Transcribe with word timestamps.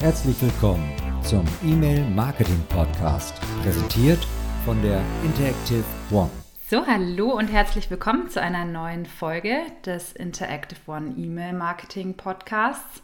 Herzlich 0.00 0.40
willkommen 0.40 0.90
zum 1.22 1.44
E-Mail 1.62 2.08
Marketing 2.08 2.64
Podcast, 2.70 3.34
präsentiert 3.62 4.26
von 4.64 4.80
der 4.80 5.02
Interactive 5.22 5.84
One. 6.10 6.30
So, 6.70 6.86
hallo 6.86 7.36
und 7.36 7.48
herzlich 7.48 7.90
willkommen 7.90 8.30
zu 8.30 8.40
einer 8.40 8.64
neuen 8.64 9.04
Folge 9.04 9.58
des 9.84 10.12
Interactive 10.12 10.80
One 10.86 11.12
E-Mail 11.18 11.52
Marketing 11.52 12.14
Podcasts. 12.14 13.02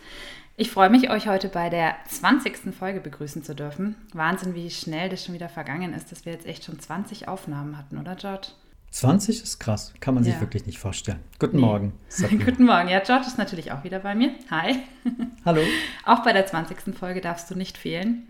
Ich 0.56 0.70
freue 0.70 0.88
mich, 0.88 1.10
euch 1.10 1.28
heute 1.28 1.50
bei 1.50 1.68
der 1.68 1.96
20. 2.08 2.74
Folge 2.74 3.00
begrüßen 3.00 3.44
zu 3.44 3.54
dürfen. 3.54 3.96
Wahnsinn, 4.14 4.54
wie 4.54 4.70
schnell 4.70 5.10
das 5.10 5.22
schon 5.22 5.34
wieder 5.34 5.50
vergangen 5.50 5.92
ist, 5.92 6.10
dass 6.10 6.24
wir 6.24 6.32
jetzt 6.32 6.46
echt 6.46 6.64
schon 6.64 6.80
20 6.80 7.28
Aufnahmen 7.28 7.76
hatten, 7.76 7.98
oder 7.98 8.14
George? 8.14 8.48
20 8.90 9.42
ist 9.42 9.58
krass, 9.58 9.92
kann 10.00 10.14
man 10.14 10.24
ja. 10.24 10.32
sich 10.32 10.40
wirklich 10.40 10.66
nicht 10.66 10.78
vorstellen. 10.78 11.20
Guten 11.38 11.56
nee. 11.56 11.62
Morgen. 11.62 11.92
Guten 12.44 12.64
Morgen. 12.64 12.88
Ja, 12.88 13.00
George 13.00 13.26
ist 13.26 13.38
natürlich 13.38 13.72
auch 13.72 13.84
wieder 13.84 13.98
bei 13.98 14.14
mir. 14.14 14.30
Hi. 14.50 14.78
Hallo. 15.44 15.60
auch 16.04 16.22
bei 16.22 16.32
der 16.32 16.46
20. 16.46 16.96
Folge 16.96 17.20
darfst 17.20 17.50
du 17.50 17.54
nicht 17.54 17.76
fehlen. 17.76 18.28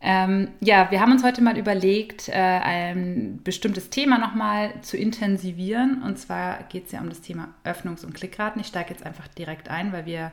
Ähm, 0.00 0.48
ja, 0.60 0.90
wir 0.90 1.00
haben 1.00 1.10
uns 1.10 1.24
heute 1.24 1.42
mal 1.42 1.58
überlegt, 1.58 2.28
äh, 2.28 2.32
ein 2.32 3.40
bestimmtes 3.42 3.90
Thema 3.90 4.18
nochmal 4.18 4.72
zu 4.82 4.96
intensivieren. 4.96 6.02
Und 6.02 6.18
zwar 6.18 6.62
geht 6.64 6.86
es 6.86 6.92
ja 6.92 7.00
um 7.00 7.08
das 7.08 7.20
Thema 7.20 7.48
Öffnungs- 7.64 8.04
und 8.04 8.14
Klickraten. 8.14 8.60
Ich 8.60 8.68
steige 8.68 8.90
jetzt 8.90 9.04
einfach 9.04 9.26
direkt 9.28 9.68
ein, 9.68 9.92
weil 9.92 10.06
wir 10.06 10.30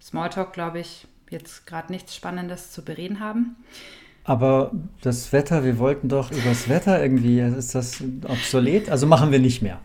Smalltalk, 0.00 0.52
glaube 0.52 0.78
ich, 0.78 1.08
jetzt 1.28 1.66
gerade 1.66 1.92
nichts 1.92 2.14
Spannendes 2.14 2.70
zu 2.70 2.84
bereden 2.84 3.20
haben. 3.20 3.56
Aber 4.30 4.70
das 5.02 5.32
Wetter, 5.32 5.64
wir 5.64 5.80
wollten 5.80 6.08
doch 6.08 6.30
über 6.30 6.50
das 6.50 6.68
Wetter 6.68 7.02
irgendwie, 7.02 7.40
ist 7.40 7.74
das 7.74 8.00
obsolet? 8.28 8.88
Also 8.88 9.08
machen 9.08 9.32
wir 9.32 9.40
nicht 9.40 9.60
mehr. 9.60 9.80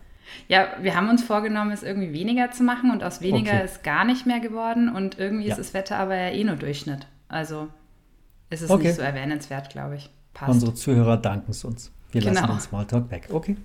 Ja, 0.46 0.68
wir 0.80 0.94
haben 0.94 1.08
uns 1.08 1.24
vorgenommen, 1.24 1.72
es 1.72 1.82
irgendwie 1.82 2.12
weniger 2.12 2.52
zu 2.52 2.62
machen 2.62 2.92
und 2.92 3.02
aus 3.02 3.20
weniger 3.20 3.54
okay. 3.54 3.64
ist 3.64 3.82
gar 3.82 4.04
nicht 4.04 4.24
mehr 4.24 4.38
geworden 4.38 4.88
und 4.88 5.18
irgendwie 5.18 5.46
ja. 5.46 5.50
ist 5.50 5.58
das 5.58 5.74
Wetter 5.74 5.96
aber 5.96 6.14
ja 6.14 6.28
eh 6.28 6.44
nur 6.44 6.54
Durchschnitt. 6.54 7.08
Also 7.26 7.66
ist 8.48 8.62
es 8.62 8.70
okay. 8.70 8.84
nicht 8.84 8.94
so 8.94 9.02
erwähnenswert, 9.02 9.68
glaube 9.70 9.96
ich. 9.96 10.10
Passt. 10.32 10.52
Unsere 10.52 10.74
Zuhörer 10.74 11.16
danken 11.16 11.50
es 11.50 11.64
uns. 11.64 11.90
Wir 12.12 12.20
genau. 12.20 12.34
lassen 12.34 12.52
den 12.52 12.60
Smalltalk 12.60 13.10
weg. 13.10 13.26
Okay. 13.32 13.56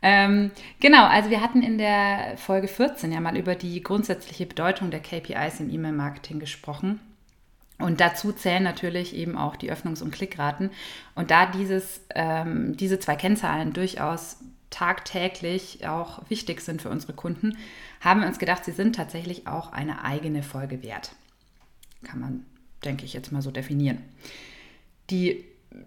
Ähm, 0.00 0.50
genau, 0.80 1.04
also 1.04 1.28
wir 1.28 1.42
hatten 1.42 1.60
in 1.60 1.76
der 1.76 2.38
Folge 2.38 2.68
14 2.68 3.12
ja 3.12 3.20
mal 3.20 3.36
über 3.36 3.54
die 3.54 3.82
grundsätzliche 3.82 4.46
Bedeutung 4.46 4.90
der 4.90 5.00
KPIs 5.00 5.60
im 5.60 5.68
E-Mail-Marketing 5.68 6.38
gesprochen. 6.38 7.00
Und 7.78 8.00
dazu 8.00 8.32
zählen 8.32 8.62
natürlich 8.62 9.14
eben 9.14 9.36
auch 9.36 9.56
die 9.56 9.72
Öffnungs- 9.72 10.02
und 10.02 10.10
Klickraten. 10.10 10.70
Und 11.14 11.30
da 11.30 11.46
dieses, 11.46 12.00
ähm, 12.14 12.76
diese 12.76 12.98
zwei 12.98 13.14
Kennzahlen 13.14 13.72
durchaus 13.72 14.38
tagtäglich 14.70 15.86
auch 15.86 16.28
wichtig 16.28 16.60
sind 16.60 16.82
für 16.82 16.90
unsere 16.90 17.12
Kunden, 17.12 17.56
haben 18.00 18.20
wir 18.20 18.26
uns 18.26 18.38
gedacht, 18.38 18.64
sie 18.64 18.72
sind 18.72 18.96
tatsächlich 18.96 19.46
auch 19.46 19.72
eine 19.72 20.04
eigene 20.04 20.42
Folge 20.42 20.82
wert. 20.82 21.12
Kann 22.04 22.20
man, 22.20 22.46
denke 22.84 23.04
ich, 23.04 23.12
jetzt 23.12 23.32
mal 23.32 23.42
so 23.42 23.50
definieren. 23.50 23.98
Die 25.10 25.44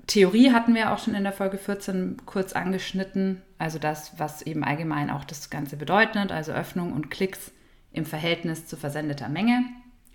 Theorie 0.07 0.51
hatten 0.51 0.73
wir 0.73 0.93
auch 0.93 0.99
schon 0.99 1.15
in 1.15 1.23
der 1.23 1.33
Folge 1.33 1.57
14 1.57 2.25
kurz 2.25 2.53
angeschnitten, 2.53 3.41
also 3.57 3.79
das, 3.79 4.17
was 4.17 4.41
eben 4.41 4.63
allgemein 4.63 5.09
auch 5.09 5.25
das 5.25 5.49
Ganze 5.49 5.75
bedeutet, 5.75 6.31
also 6.31 6.53
Öffnung 6.53 6.93
und 6.93 7.11
Klicks 7.11 7.51
im 7.91 8.05
Verhältnis 8.05 8.65
zu 8.65 8.77
versendeter 8.77 9.29
Menge 9.29 9.63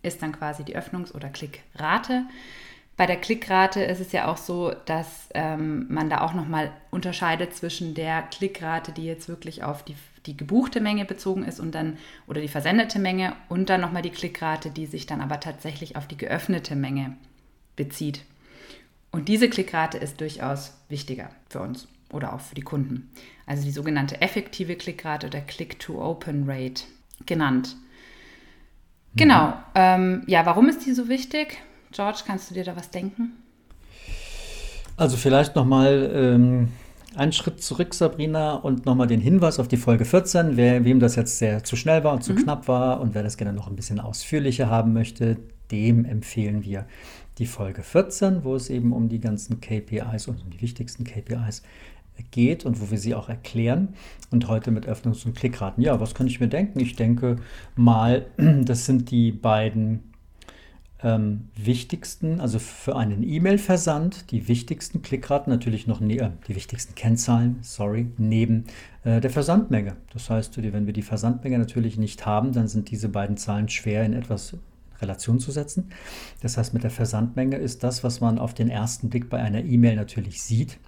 ist 0.06 0.22
dann 0.22 0.32
quasi 0.32 0.64
die 0.64 0.76
Öffnungs- 0.76 1.14
oder 1.14 1.28
Klickrate. 1.28 2.24
Bei 2.96 3.04
der 3.04 3.16
Klickrate 3.16 3.82
ist 3.82 4.00
es 4.00 4.12
ja 4.12 4.26
auch 4.26 4.38
so, 4.38 4.72
dass 4.86 5.28
ähm, 5.34 5.86
man 5.90 6.08
da 6.08 6.22
auch 6.22 6.32
nochmal 6.32 6.72
unterscheidet 6.90 7.54
zwischen 7.54 7.94
der 7.94 8.22
Klickrate, 8.22 8.92
die 8.92 9.04
jetzt 9.04 9.28
wirklich 9.28 9.62
auf 9.62 9.84
die, 9.84 9.96
die 10.24 10.36
gebuchte 10.36 10.80
Menge 10.80 11.04
bezogen 11.04 11.44
ist 11.44 11.60
und 11.60 11.74
dann 11.74 11.98
oder 12.26 12.40
die 12.40 12.48
versendete 12.48 12.98
Menge 12.98 13.34
und 13.50 13.68
dann 13.68 13.82
nochmal 13.82 14.00
die 14.00 14.10
Klickrate, 14.10 14.70
die 14.70 14.86
sich 14.86 15.04
dann 15.04 15.20
aber 15.20 15.40
tatsächlich 15.40 15.96
auf 15.96 16.06
die 16.06 16.16
geöffnete 16.16 16.74
Menge 16.74 17.16
bezieht. 17.76 18.22
Und 19.12 19.28
diese 19.28 19.50
Klickrate 19.50 19.98
ist 19.98 20.20
durchaus 20.22 20.74
wichtiger 20.88 21.30
für 21.48 21.60
uns 21.60 21.88
oder 22.10 22.32
auch 22.32 22.40
für 22.40 22.54
die 22.54 22.62
Kunden. 22.62 23.10
Also 23.44 23.64
die 23.64 23.72
sogenannte 23.72 24.22
effektive 24.22 24.76
Klickrate 24.76 25.26
oder 25.26 25.40
Click-to-Open-Rate 25.40 26.84
genannt. 27.26 27.76
Genau. 29.16 29.48
Mhm. 29.48 29.52
Ähm, 29.74 30.22
ja, 30.26 30.46
warum 30.46 30.68
ist 30.68 30.86
die 30.86 30.92
so 30.92 31.08
wichtig? 31.08 31.58
George, 31.92 32.20
kannst 32.26 32.50
du 32.50 32.54
dir 32.54 32.64
da 32.64 32.76
was 32.76 32.90
denken? 32.90 33.32
Also 34.96 35.16
vielleicht 35.16 35.56
nochmal 35.56 36.10
ähm, 36.14 36.68
einen 37.16 37.32
Schritt 37.32 37.62
zurück, 37.62 37.94
Sabrina, 37.94 38.54
und 38.54 38.86
nochmal 38.86 39.06
den 39.06 39.20
Hinweis 39.20 39.58
auf 39.58 39.68
die 39.68 39.76
Folge 39.76 40.04
14. 40.04 40.56
Wer, 40.56 40.84
wem 40.84 41.00
das 41.00 41.16
jetzt 41.16 41.38
sehr 41.38 41.64
zu 41.64 41.76
schnell 41.76 42.04
war 42.04 42.12
und 42.12 42.22
zu 42.22 42.32
mhm. 42.32 42.44
knapp 42.44 42.68
war 42.68 43.00
und 43.00 43.14
wer 43.14 43.22
das 43.22 43.36
gerne 43.36 43.52
noch 43.52 43.68
ein 43.68 43.76
bisschen 43.76 44.00
ausführlicher 44.00 44.68
haben 44.70 44.92
möchte, 44.92 45.36
dem 45.70 46.04
empfehlen 46.04 46.64
wir 46.64 46.86
die 47.38 47.46
Folge 47.46 47.82
14, 47.82 48.44
wo 48.44 48.54
es 48.54 48.70
eben 48.70 48.92
um 48.92 49.08
die 49.08 49.20
ganzen 49.20 49.60
KPIs 49.60 50.28
und 50.28 50.42
um 50.42 50.50
die 50.50 50.62
wichtigsten 50.62 51.04
KPIs 51.04 51.62
geht 52.30 52.64
und 52.64 52.80
wo 52.80 52.90
wir 52.90 52.98
sie 52.98 53.14
auch 53.14 53.28
erklären. 53.28 53.94
Und 54.30 54.48
heute 54.48 54.70
mit 54.70 54.88
Öffnungs- 54.88 55.24
und 55.24 55.36
Klickraten. 55.36 55.82
Ja, 55.82 56.00
was 56.00 56.14
kann 56.14 56.26
ich 56.26 56.40
mir 56.40 56.48
denken? 56.48 56.80
Ich 56.80 56.96
denke 56.96 57.36
mal, 57.76 58.26
das 58.36 58.86
sind 58.86 59.10
die 59.10 59.32
beiden 59.32 60.12
ähm, 61.02 61.48
wichtigsten, 61.54 62.40
also 62.40 62.58
für 62.58 62.96
einen 62.96 63.22
E-Mail-Versand, 63.22 64.30
die 64.30 64.48
wichtigsten 64.48 65.02
Klickraten, 65.02 65.52
natürlich 65.52 65.86
noch 65.86 66.00
äh, 66.00 66.30
die 66.48 66.56
wichtigsten 66.56 66.94
Kennzahlen, 66.94 67.58
sorry, 67.62 68.06
neben 68.16 68.64
äh, 69.04 69.20
der 69.20 69.30
Versandmenge. 69.30 69.96
Das 70.12 70.30
heißt, 70.30 70.60
wenn 70.60 70.86
wir 70.86 70.92
die 70.92 71.02
Versandmenge 71.02 71.58
natürlich 71.58 71.98
nicht 71.98 72.24
haben, 72.24 72.52
dann 72.52 72.66
sind 72.66 72.90
diese 72.90 73.08
beiden 73.08 73.36
Zahlen 73.36 73.68
schwer 73.68 74.04
in 74.04 74.14
etwas 74.14 74.56
Relation 75.00 75.38
zu 75.38 75.52
setzen. 75.52 75.90
Das 76.40 76.56
heißt, 76.56 76.72
mit 76.72 76.82
der 76.82 76.90
Versandmenge 76.90 77.56
ist 77.56 77.84
das, 77.84 78.02
was 78.02 78.20
man 78.20 78.38
auf 78.38 78.54
den 78.54 78.70
ersten 78.70 79.10
Blick 79.10 79.28
bei 79.28 79.38
einer 79.38 79.64
E-Mail 79.64 79.96
natürlich 79.96 80.42
sieht, 80.42 80.78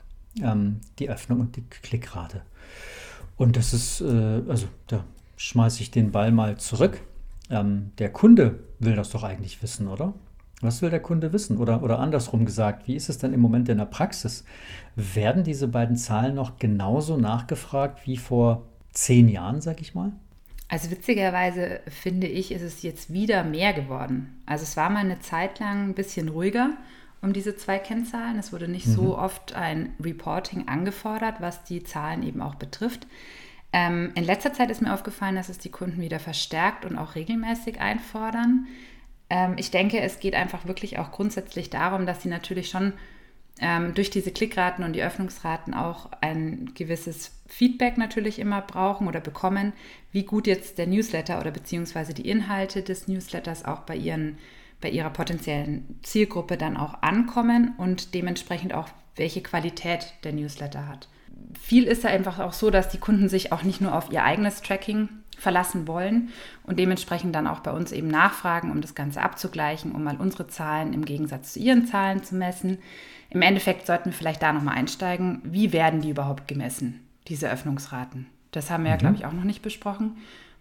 ähm, 0.42 0.80
die 0.98 1.10
Öffnung 1.10 1.40
und 1.40 1.56
die 1.56 1.62
Klickrate. 1.62 2.42
Und 3.36 3.56
das 3.56 3.72
ist, 3.72 4.00
äh, 4.00 4.42
also 4.48 4.66
da 4.86 5.04
schmeiße 5.36 5.82
ich 5.82 5.90
den 5.90 6.10
Ball 6.10 6.32
mal 6.32 6.56
zurück. 6.58 7.00
Ähm, 7.50 7.92
der 7.98 8.12
Kunde 8.12 8.58
will 8.78 8.96
das 8.96 9.10
doch 9.10 9.22
eigentlich 9.22 9.62
wissen, 9.62 9.88
oder? 9.88 10.14
Was 10.60 10.82
will 10.82 10.90
der 10.90 11.00
Kunde 11.00 11.32
wissen? 11.32 11.56
Oder, 11.56 11.82
oder 11.82 12.00
andersrum 12.00 12.44
gesagt, 12.44 12.88
wie 12.88 12.96
ist 12.96 13.08
es 13.08 13.18
denn 13.18 13.32
im 13.32 13.40
Moment 13.40 13.68
in 13.68 13.78
der 13.78 13.84
Praxis? 13.84 14.44
Werden 14.96 15.44
diese 15.44 15.68
beiden 15.68 15.96
Zahlen 15.96 16.34
noch 16.34 16.58
genauso 16.58 17.16
nachgefragt 17.16 18.06
wie 18.06 18.16
vor 18.16 18.66
zehn 18.92 19.28
Jahren, 19.28 19.60
sag 19.60 19.80
ich 19.80 19.94
mal? 19.94 20.12
Also 20.68 20.90
witzigerweise 20.90 21.80
finde 21.86 22.26
ich, 22.26 22.52
ist 22.52 22.62
es 22.62 22.82
jetzt 22.82 23.12
wieder 23.12 23.44
mehr 23.44 23.72
geworden. 23.72 24.42
Also 24.44 24.64
es 24.64 24.76
war 24.76 24.90
mal 24.90 24.98
eine 24.98 25.20
Zeit 25.20 25.60
lang 25.60 25.90
ein 25.90 25.94
bisschen 25.94 26.28
ruhiger 26.28 26.76
um 27.20 27.32
diese 27.32 27.56
zwei 27.56 27.78
Kennzahlen. 27.78 28.38
Es 28.38 28.52
wurde 28.52 28.68
nicht 28.68 28.86
mhm. 28.86 28.92
so 28.92 29.18
oft 29.18 29.54
ein 29.54 29.94
Reporting 30.00 30.68
angefordert, 30.68 31.36
was 31.40 31.64
die 31.64 31.82
Zahlen 31.82 32.22
eben 32.22 32.40
auch 32.42 32.54
betrifft. 32.54 33.06
Ähm, 33.72 34.12
in 34.14 34.24
letzter 34.24 34.52
Zeit 34.52 34.70
ist 34.70 34.80
mir 34.80 34.94
aufgefallen, 34.94 35.36
dass 35.36 35.48
es 35.48 35.58
die 35.58 35.70
Kunden 35.70 36.00
wieder 36.00 36.20
verstärkt 36.20 36.84
und 36.84 36.96
auch 36.96 37.14
regelmäßig 37.14 37.80
einfordern. 37.80 38.66
Ähm, 39.30 39.54
ich 39.58 39.70
denke, 39.70 40.00
es 40.00 40.20
geht 40.20 40.34
einfach 40.34 40.66
wirklich 40.66 40.98
auch 40.98 41.10
grundsätzlich 41.12 41.68
darum, 41.70 42.06
dass 42.06 42.22
sie 42.22 42.28
natürlich 42.28 42.70
schon 42.70 42.94
ähm, 43.60 43.92
durch 43.94 44.10
diese 44.10 44.30
Klickraten 44.30 44.84
und 44.84 44.94
die 44.94 45.02
Öffnungsraten 45.02 45.74
auch 45.74 46.10
ein 46.20 46.72
gewisses 46.74 47.32
Feedback 47.46 47.98
natürlich 47.98 48.38
immer 48.38 48.62
brauchen 48.62 49.08
oder 49.08 49.20
bekommen, 49.20 49.72
wie 50.12 50.24
gut 50.24 50.46
jetzt 50.46 50.78
der 50.78 50.86
Newsletter 50.86 51.40
oder 51.40 51.50
beziehungsweise 51.50 52.14
die 52.14 52.28
Inhalte 52.28 52.82
des 52.82 53.08
Newsletters 53.08 53.64
auch 53.64 53.80
bei 53.80 53.96
ihren 53.96 54.38
bei 54.80 54.90
ihrer 54.90 55.10
potenziellen 55.10 55.98
Zielgruppe 56.02 56.56
dann 56.56 56.76
auch 56.76 57.02
ankommen 57.02 57.74
und 57.78 58.14
dementsprechend 58.14 58.74
auch, 58.74 58.88
welche 59.16 59.42
Qualität 59.42 60.14
der 60.22 60.32
Newsletter 60.32 60.86
hat. 60.86 61.08
Viel 61.60 61.84
ist 61.84 62.04
da 62.04 62.08
einfach 62.08 62.38
auch 62.38 62.52
so, 62.52 62.70
dass 62.70 62.88
die 62.88 62.98
Kunden 62.98 63.28
sich 63.28 63.52
auch 63.52 63.62
nicht 63.62 63.80
nur 63.80 63.94
auf 63.94 64.12
ihr 64.12 64.22
eigenes 64.22 64.62
Tracking 64.62 65.08
verlassen 65.36 65.86
wollen 65.86 66.30
und 66.64 66.78
dementsprechend 66.78 67.34
dann 67.34 67.46
auch 67.46 67.60
bei 67.60 67.72
uns 67.72 67.92
eben 67.92 68.08
nachfragen, 68.08 68.70
um 68.70 68.80
das 68.80 68.94
Ganze 68.94 69.22
abzugleichen, 69.22 69.92
um 69.92 70.02
mal 70.02 70.16
unsere 70.16 70.48
Zahlen 70.48 70.92
im 70.92 71.04
Gegensatz 71.04 71.54
zu 71.54 71.60
ihren 71.60 71.86
Zahlen 71.86 72.22
zu 72.22 72.34
messen. 72.34 72.78
Im 73.30 73.42
Endeffekt 73.42 73.86
sollten 73.86 74.06
wir 74.06 74.12
vielleicht 74.12 74.42
da 74.42 74.52
nochmal 74.52 74.76
einsteigen. 74.76 75.40
Wie 75.44 75.72
werden 75.72 76.00
die 76.00 76.10
überhaupt 76.10 76.48
gemessen, 76.48 77.00
diese 77.28 77.50
Öffnungsraten? 77.50 78.26
Das 78.50 78.70
haben 78.70 78.84
wir 78.84 78.90
mhm. 78.90 78.94
ja, 78.94 78.96
glaube 78.96 79.16
ich, 79.16 79.26
auch 79.26 79.32
noch 79.32 79.44
nicht 79.44 79.62
besprochen. 79.62 80.16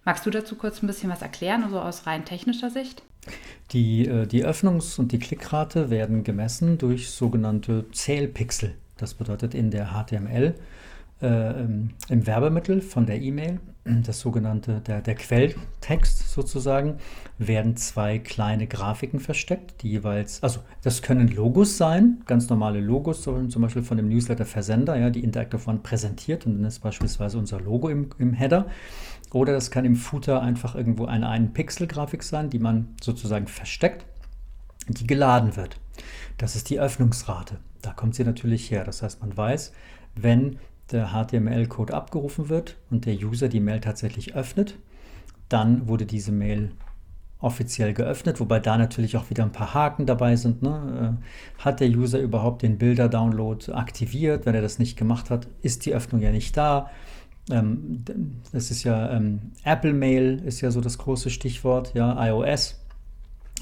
Magst 0.08 0.26
du 0.26 0.30
dazu 0.30 0.56
kurz 0.56 0.82
ein 0.82 0.88
bisschen 0.88 1.10
was 1.10 1.22
erklären, 1.22 1.66
also 1.66 1.82
aus 1.82 2.08
rein 2.08 2.24
technischer 2.24 2.70
Sicht? 2.70 3.04
Die, 3.74 4.08
äh, 4.08 4.26
die 4.26 4.46
Öffnungs- 4.46 4.98
und 4.98 5.12
die 5.12 5.20
Klickrate 5.20 5.90
werden 5.90 6.24
gemessen 6.24 6.78
durch 6.78 7.10
sogenannte 7.10 7.92
Zählpixel. 7.92 8.74
Das 8.96 9.16
bedeutet 9.16 9.54
in 9.54 9.70
der 9.70 9.88
HTML 9.88 10.56
äh, 11.22 11.62
im 11.62 11.92
Werbemittel 12.08 12.80
von 12.80 13.06
der 13.06 13.22
E-Mail, 13.22 13.60
das 13.84 14.22
sogenannte, 14.22 14.82
der, 14.88 15.02
der 15.02 15.16
Quelltext 15.16 16.30
sozusagen, 16.30 17.00
werden 17.38 17.76
zwei 17.76 18.20
kleine 18.20 18.68
Grafiken 18.68 19.20
versteckt, 19.20 19.82
die 19.82 19.90
jeweils, 19.90 20.42
also 20.44 20.62
das 20.84 21.02
können 21.02 21.28
Logos 21.28 21.78
sein, 21.78 22.22
ganz 22.26 22.50
normale 22.50 22.80
Logos, 22.80 23.24
zum 23.24 23.62
Beispiel 23.62 23.84
von 23.84 23.98
dem 23.98 24.08
Newsletter-Versender, 24.10 24.96
ja, 24.98 25.10
die 25.10 25.24
Interactive 25.24 25.70
One 25.70 25.80
präsentiert 25.80 26.46
und 26.46 26.56
dann 26.56 26.66
ist 26.66 26.80
beispielsweise 26.80 27.38
unser 27.38 27.60
Logo 27.60 27.90
im, 27.90 28.10
im 28.20 28.34
Header. 28.34 28.68
Oder 29.34 29.54
das 29.54 29.72
kann 29.72 29.86
im 29.86 29.96
Footer 29.96 30.42
einfach 30.42 30.76
irgendwo 30.76 31.06
eine 31.06 31.28
1-Pixel-Grafik 31.28 32.24
sein, 32.24 32.50
die 32.50 32.60
man 32.60 32.96
sozusagen 33.02 33.48
versteckt. 33.48 34.06
die 34.88 35.06
geladen 35.06 35.58
wird. 35.58 35.78
Das 36.38 36.56
ist 36.56 36.70
die 36.70 36.80
Öffnungsrate. 36.80 37.58
Da 37.82 37.92
kommt 37.92 38.16
sie 38.16 38.24
natürlich 38.24 38.72
her. 38.72 38.86
Das 38.86 39.02
heißt, 39.02 39.20
man 39.22 39.36
weiß, 39.36 39.74
wenn 40.16 40.60
der 40.92 41.10
HTML-Code 41.10 41.94
abgerufen 41.94 42.48
wird 42.48 42.78
und 42.90 43.06
der 43.06 43.16
User 43.16 43.50
die 43.50 43.60
Mail 43.60 43.82
tatsächlich 43.82 44.36
öffnet, 44.36 44.78
dann 45.50 45.88
wurde 45.88 46.06
diese 46.06 46.32
Mail 46.32 46.72
offiziell 47.40 47.94
geöffnet, 47.94 48.40
wobei 48.40 48.60
da 48.60 48.78
natürlich 48.78 49.16
auch 49.16 49.30
wieder 49.30 49.44
ein 49.44 49.52
paar 49.52 49.74
Haken 49.74 50.06
dabei 50.06 50.36
sind. 50.36 50.64
Ne? 50.64 51.18
Äh, 51.20 51.64
hat 51.64 51.80
der 51.80 51.90
User 51.90 52.20
überhaupt 52.20 52.64
den 52.64 52.78
Bilder-Download 52.78 53.72
aktiviert? 53.74 54.46
Wenn 54.46 54.56
er 54.56 54.62
das 54.62 54.80
nicht 54.80 54.98
gemacht 54.98 55.30
hat, 55.30 55.48
ist 55.62 55.86
die 55.86 55.94
Öffnung 55.94 56.22
ja 56.22 56.32
nicht 56.32 56.58
da. 56.58 56.90
Ähm, 57.50 58.04
das 58.52 58.72
ist 58.72 58.84
ja 58.84 59.12
ähm, 59.12 59.40
Apple 59.64 59.94
Mail 59.94 60.42
ist 60.46 60.62
ja 60.62 60.72
so 60.72 60.82
das 60.82 60.98
große 60.98 61.30
Stichwort, 61.30 61.94
ja, 61.94 62.26
iOS, 62.28 62.80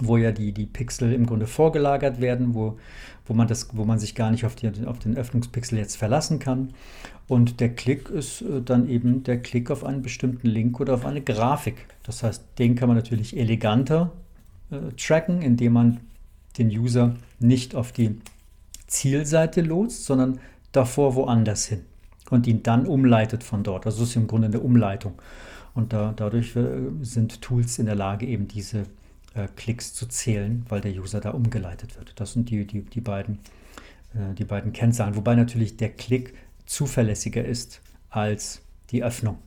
wo 0.02 0.18
ja 0.18 0.32
die, 0.32 0.52
die 0.52 0.66
Pixel 0.66 1.14
im 1.14 1.26
Grunde 1.26 1.48
vorgelagert 1.48 2.20
werden, 2.20 2.54
wo, 2.56 2.78
wo, 3.26 3.34
man 3.34 3.48
das, 3.48 3.70
wo 3.74 3.86
man 3.86 4.00
sich 4.00 4.16
gar 4.16 4.32
nicht 4.32 4.46
auf, 4.46 4.56
die, 4.56 4.70
auf 4.86 5.00
den 5.00 5.18
Öffnungspixel 5.18 5.78
jetzt 5.78 5.98
verlassen 5.98 6.40
kann. 6.40 6.74
Und 7.28 7.60
der 7.60 7.70
Klick 7.70 8.10
ist 8.10 8.42
äh, 8.42 8.62
dann 8.62 8.90
eben 8.90 9.24
der 9.24 9.42
Klick 9.42 9.72
auf 9.72 9.84
einen 9.84 10.02
bestimmten 10.02 10.48
Link 10.48 10.80
oder 10.80 10.96
auf 10.96 11.06
eine 11.06 11.22
Grafik. 11.22 11.88
Das 12.04 12.24
heißt, 12.24 12.44
den 12.58 12.76
kann 12.76 12.88
man 12.88 12.98
natürlich 12.98 13.38
eleganter 13.38 14.12
äh, 14.72 14.92
tracken, 14.98 15.42
indem 15.42 15.74
man 15.74 16.00
den 16.58 16.70
User 16.70 17.16
nicht 17.40 17.76
auf 17.76 17.92
die 17.92 18.18
Zielseite 18.88 19.62
lotst, 19.62 20.06
sondern 20.06 20.40
davor 20.72 21.16
woanders 21.16 21.66
hin 21.66 21.82
und 22.30 22.48
ihn 22.48 22.64
dann 22.64 22.88
umleitet 22.88 23.44
von 23.44 23.64
dort. 23.64 23.86
Also 23.86 24.02
das 24.02 24.10
ist 24.10 24.16
im 24.16 24.28
Grunde 24.28 24.48
eine 24.48 24.60
Umleitung. 24.60 25.14
Und 25.74 25.94
da, 25.94 26.14
dadurch 26.16 26.56
äh, 26.56 26.68
sind 27.02 27.42
Tools 27.42 27.80
in 27.80 27.86
der 27.86 27.96
Lage, 27.96 28.26
eben 28.26 28.48
diese 28.48 28.86
äh, 29.36 29.48
Klicks 29.56 29.94
zu 29.94 30.08
zählen, 30.08 30.66
weil 30.70 30.82
der 30.82 30.94
User 30.94 31.20
da 31.20 31.32
umgeleitet 31.32 31.98
wird. 31.98 32.14
Das 32.20 32.34
sind 32.34 32.50
die, 32.50 32.66
die, 32.66 32.82
die, 32.82 33.02
beiden, 33.02 33.40
äh, 34.14 34.34
die 34.34 34.46
beiden 34.46 34.72
Kennzahlen. 34.72 35.16
Wobei 35.16 35.36
natürlich 35.36 35.78
der 35.78 35.90
Klick 35.90 36.34
zuverlässiger 36.66 37.44
ist 37.44 37.82
als 38.10 38.62
die 38.92 39.04
Öffnung. 39.04 39.38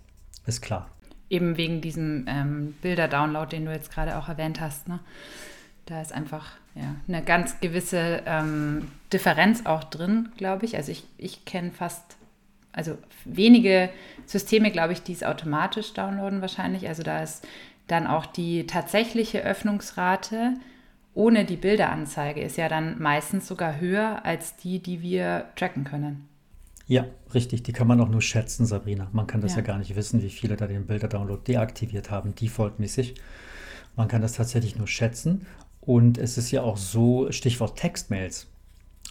Ist 0.47 0.61
klar. 0.61 0.91
Eben 1.31 1.57
wegen 1.57 1.81
diesem 1.81 2.27
ähm, 2.29 2.75
Bilder-Download, 2.83 3.55
den 3.55 3.65
du 3.65 3.73
jetzt 3.73 3.91
gerade 3.91 4.19
auch 4.19 4.29
erwähnt 4.29 4.61
hast. 4.61 4.89
Ne? 4.89 5.01
Da 5.87 6.03
ist 6.03 6.13
einfach 6.13 6.53
ja, 6.75 6.95
eine 7.07 7.23
ganz 7.23 7.61
gewisse 7.61 8.23
ähm, 8.27 8.89
Differenz 9.13 9.65
auch 9.65 9.85
drin, 9.85 10.29
glaube 10.37 10.67
ich. 10.67 10.77
Also 10.77 10.93
ich, 10.93 11.05
ich 11.17 11.47
kenne 11.47 11.71
fast, 11.71 12.18
also 12.79 12.97
wenige 13.27 13.91
Systeme, 14.25 14.71
glaube 14.71 14.95
ich, 14.95 15.03
die 15.03 15.13
es 15.13 15.23
automatisch 15.23 15.93
downloaden 15.93 16.41
wahrscheinlich. 16.41 16.89
Also 16.89 17.03
da 17.03 17.23
ist 17.23 17.47
dann 17.89 18.07
auch 18.07 18.25
die 18.25 18.67
tatsächliche 18.67 19.43
Öffnungsrate 19.43 20.55
ohne 21.19 21.45
die 21.45 21.57
Bilderanzeige 21.57 22.41
ist 22.41 22.57
ja 22.59 22.69
dann 22.69 23.03
meistens 23.03 23.49
sogar 23.49 23.81
höher 23.81 24.25
als 24.25 24.57
die, 24.57 24.81
die 24.81 25.03
wir 25.03 25.47
tracken 25.57 25.83
können. 25.83 26.29
Ja, 26.87 27.07
richtig. 27.35 27.65
Die 27.65 27.73
kann 27.73 27.89
man 27.89 28.01
auch 28.01 28.09
nur 28.09 28.23
schätzen, 28.23 28.67
Sabrina. 28.67 29.09
Man 29.13 29.27
kann 29.27 29.41
das 29.41 29.53
ja, 29.53 29.59
ja 29.59 29.65
gar 29.65 29.79
nicht 29.79 29.97
wissen, 29.97 30.23
wie 30.23 30.31
viele 30.31 30.55
da 30.55 30.69
den 30.69 30.87
Bilder-Download 30.87 31.43
deaktiviert 31.45 32.13
haben, 32.13 32.37
defaultmäßig. 32.37 33.17
Man 33.97 34.07
kann 34.07 34.23
das 34.23 34.35
tatsächlich 34.35 34.77
nur 34.77 34.87
schätzen. 34.87 35.45
Und 35.81 36.19
es 36.19 36.39
ist 36.39 36.53
ja 36.53 36.63
auch 36.63 36.77
so, 36.77 37.33
Stichwort 37.33 37.77
Textmails. 37.77 38.47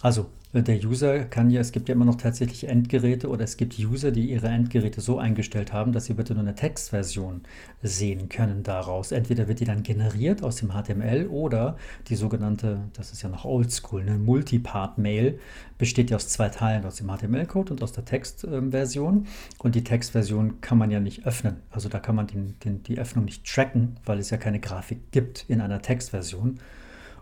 Also 0.00 0.30
der 0.54 0.82
User 0.82 1.24
kann 1.24 1.50
ja, 1.50 1.60
es 1.60 1.72
gibt 1.72 1.88
ja 1.88 1.94
immer 1.94 2.06
noch 2.06 2.14
tatsächlich 2.14 2.68
Endgeräte 2.68 3.28
oder 3.28 3.44
es 3.44 3.58
gibt 3.58 3.78
User, 3.78 4.10
die 4.10 4.30
ihre 4.30 4.48
Endgeräte 4.48 5.02
so 5.02 5.18
eingestellt 5.18 5.74
haben, 5.74 5.92
dass 5.92 6.06
sie 6.06 6.14
bitte 6.14 6.32
nur 6.32 6.42
eine 6.42 6.54
Textversion 6.54 7.42
sehen 7.82 8.30
können 8.30 8.62
daraus. 8.62 9.12
Entweder 9.12 9.46
wird 9.46 9.60
die 9.60 9.66
dann 9.66 9.82
generiert 9.82 10.42
aus 10.42 10.56
dem 10.56 10.70
HTML 10.70 11.26
oder 11.26 11.76
die 12.08 12.16
sogenannte, 12.16 12.80
das 12.94 13.12
ist 13.12 13.22
ja 13.22 13.28
noch 13.28 13.44
oldschool, 13.44 14.00
eine 14.00 14.18
Multipart-Mail 14.18 15.38
besteht 15.76 16.10
ja 16.10 16.16
aus 16.16 16.28
zwei 16.28 16.48
Teilen, 16.48 16.84
aus 16.86 16.96
dem 16.96 17.08
HTML-Code 17.08 17.72
und 17.72 17.82
aus 17.82 17.92
der 17.92 18.04
Textversion. 18.04 19.26
Und 19.58 19.74
die 19.74 19.84
Textversion 19.84 20.60
kann 20.60 20.78
man 20.78 20.90
ja 20.90 20.98
nicht 20.98 21.26
öffnen. 21.26 21.56
Also 21.70 21.88
da 21.88 21.98
kann 21.98 22.16
man 22.16 22.26
den, 22.26 22.58
den, 22.64 22.82
die 22.82 22.98
Öffnung 22.98 23.26
nicht 23.26 23.46
tracken, 23.46 23.96
weil 24.04 24.18
es 24.18 24.30
ja 24.30 24.38
keine 24.38 24.60
Grafik 24.60 25.12
gibt 25.12 25.44
in 25.48 25.60
einer 25.60 25.82
Textversion. 25.82 26.58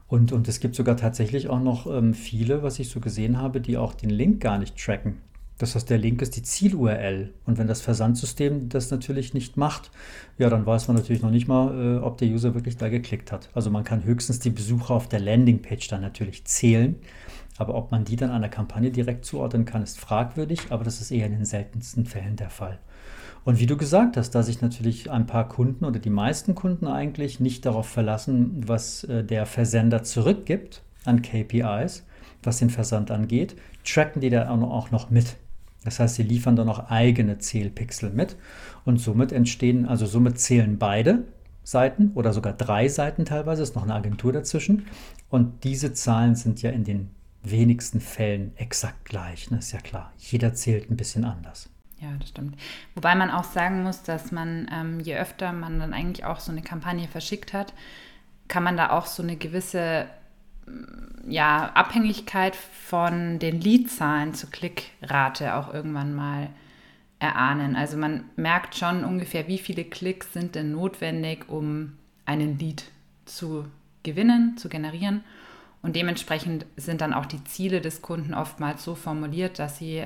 Und, 0.08 0.32
und 0.32 0.46
es 0.48 0.60
gibt 0.60 0.76
sogar 0.76 0.96
tatsächlich 0.96 1.48
auch 1.48 1.60
noch 1.60 1.86
ähm, 1.86 2.14
viele, 2.14 2.62
was 2.62 2.78
ich 2.78 2.88
so 2.88 3.00
gesehen 3.00 3.38
habe, 3.38 3.60
die 3.60 3.76
auch 3.76 3.94
den 3.94 4.10
Link 4.10 4.40
gar 4.40 4.58
nicht 4.58 4.76
tracken. 4.76 5.16
Das 5.58 5.74
heißt, 5.74 5.88
der 5.88 5.98
Link 5.98 6.20
ist 6.20 6.36
die 6.36 6.42
Ziel-URL. 6.42 7.32
Und 7.46 7.58
wenn 7.58 7.66
das 7.66 7.80
Versandsystem 7.80 8.68
das 8.68 8.90
natürlich 8.90 9.32
nicht 9.32 9.56
macht, 9.56 9.90
ja, 10.38 10.50
dann 10.50 10.66
weiß 10.66 10.86
man 10.86 10.96
natürlich 10.96 11.22
noch 11.22 11.30
nicht 11.30 11.48
mal, 11.48 11.96
äh, 11.96 11.98
ob 11.98 12.18
der 12.18 12.28
User 12.28 12.54
wirklich 12.54 12.76
da 12.76 12.88
geklickt 12.88 13.32
hat. 13.32 13.48
Also 13.54 13.70
man 13.70 13.82
kann 13.82 14.04
höchstens 14.04 14.38
die 14.38 14.50
Besucher 14.50 14.94
auf 14.94 15.08
der 15.08 15.20
Landingpage 15.20 15.88
dann 15.88 16.02
natürlich 16.02 16.44
zählen. 16.44 16.96
Aber 17.58 17.74
ob 17.74 17.90
man 17.90 18.04
die 18.04 18.16
dann 18.16 18.30
einer 18.30 18.50
Kampagne 18.50 18.90
direkt 18.90 19.24
zuordnen 19.24 19.64
kann, 19.64 19.82
ist 19.82 19.98
fragwürdig, 19.98 20.60
aber 20.68 20.84
das 20.84 21.00
ist 21.00 21.10
eher 21.10 21.26
in 21.26 21.32
den 21.32 21.46
seltensten 21.46 22.04
Fällen 22.04 22.36
der 22.36 22.50
Fall. 22.50 22.78
Und 23.46 23.60
wie 23.60 23.66
du 23.66 23.76
gesagt 23.76 24.16
hast, 24.16 24.30
da 24.30 24.42
sich 24.42 24.60
natürlich 24.60 25.08
ein 25.08 25.28
paar 25.28 25.46
Kunden 25.46 25.84
oder 25.84 26.00
die 26.00 26.10
meisten 26.10 26.56
Kunden 26.56 26.88
eigentlich 26.88 27.38
nicht 27.38 27.64
darauf 27.64 27.88
verlassen, 27.88 28.64
was 28.66 29.04
äh, 29.04 29.22
der 29.22 29.46
Versender 29.46 30.02
zurückgibt 30.02 30.82
an 31.04 31.22
KPIs, 31.22 32.04
was 32.42 32.58
den 32.58 32.70
Versand 32.70 33.12
angeht, 33.12 33.54
tracken 33.84 34.20
die 34.20 34.30
da 34.30 34.50
auch 34.50 34.90
noch 34.90 35.10
mit. 35.10 35.36
Das 35.84 36.00
heißt, 36.00 36.16
sie 36.16 36.24
liefern 36.24 36.56
dann 36.56 36.68
auch 36.68 36.90
eigene 36.90 37.38
Zählpixel 37.38 38.10
mit 38.10 38.34
und 38.84 38.98
somit 38.98 39.30
entstehen, 39.30 39.86
also 39.86 40.06
somit 40.06 40.40
zählen 40.40 40.76
beide 40.76 41.22
Seiten 41.62 42.10
oder 42.16 42.32
sogar 42.32 42.52
drei 42.52 42.88
Seiten 42.88 43.24
teilweise, 43.26 43.62
ist 43.62 43.76
noch 43.76 43.84
eine 43.84 43.94
Agentur 43.94 44.32
dazwischen. 44.32 44.86
Und 45.28 45.62
diese 45.62 45.92
Zahlen 45.92 46.34
sind 46.34 46.62
ja 46.62 46.70
in 46.70 46.82
den 46.82 47.10
wenigsten 47.44 48.00
Fällen 48.00 48.56
exakt 48.56 49.04
gleich, 49.04 49.52
ne? 49.52 49.58
ist 49.58 49.70
ja 49.70 49.78
klar. 49.78 50.12
Jeder 50.18 50.52
zählt 50.54 50.90
ein 50.90 50.96
bisschen 50.96 51.24
anders. 51.24 51.70
Ja, 52.00 52.08
das 52.18 52.28
stimmt. 52.28 52.56
Wobei 52.94 53.14
man 53.14 53.30
auch 53.30 53.44
sagen 53.44 53.82
muss, 53.82 54.02
dass 54.02 54.30
man, 54.30 54.68
ähm, 54.72 55.00
je 55.00 55.16
öfter 55.16 55.52
man 55.52 55.78
dann 55.78 55.94
eigentlich 55.94 56.26
auch 56.26 56.40
so 56.40 56.52
eine 56.52 56.62
Kampagne 56.62 57.08
verschickt 57.08 57.52
hat, 57.52 57.72
kann 58.48 58.62
man 58.62 58.76
da 58.76 58.90
auch 58.90 59.06
so 59.06 59.22
eine 59.22 59.36
gewisse 59.36 60.06
mm, 60.66 61.30
ja, 61.30 61.70
Abhängigkeit 61.74 62.54
von 62.54 63.38
den 63.38 63.60
Leadzahlen 63.60 64.34
zur 64.34 64.50
Klickrate 64.50 65.54
auch 65.54 65.72
irgendwann 65.72 66.14
mal 66.14 66.50
erahnen. 67.18 67.76
Also 67.76 67.96
man 67.96 68.24
merkt 68.36 68.74
schon 68.74 69.04
ungefähr, 69.04 69.48
wie 69.48 69.58
viele 69.58 69.84
Klicks 69.84 70.32
sind 70.32 70.54
denn 70.54 70.72
notwendig, 70.72 71.48
um 71.48 71.96
einen 72.26 72.58
Lead 72.58 72.84
zu 73.24 73.66
gewinnen, 74.02 74.56
zu 74.58 74.68
generieren. 74.68 75.24
Und 75.82 75.96
dementsprechend 75.96 76.66
sind 76.76 77.00
dann 77.00 77.14
auch 77.14 77.26
die 77.26 77.42
Ziele 77.44 77.80
des 77.80 78.02
Kunden 78.02 78.34
oftmals 78.34 78.84
so 78.84 78.94
formuliert, 78.94 79.58
dass 79.58 79.78
sie 79.78 80.04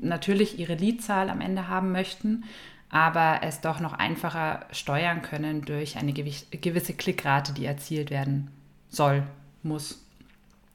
natürlich 0.00 0.58
ihre 0.58 0.74
Leadzahl 0.74 1.30
am 1.30 1.40
Ende 1.40 1.68
haben 1.68 1.92
möchten, 1.92 2.44
aber 2.90 3.40
es 3.42 3.60
doch 3.60 3.80
noch 3.80 3.92
einfacher 3.92 4.66
steuern 4.70 5.22
können 5.22 5.62
durch 5.62 5.96
eine 5.96 6.12
gewisse 6.12 6.94
Klickrate, 6.94 7.52
die 7.52 7.64
erzielt 7.64 8.10
werden 8.10 8.50
soll, 8.88 9.24
muss. 9.62 10.04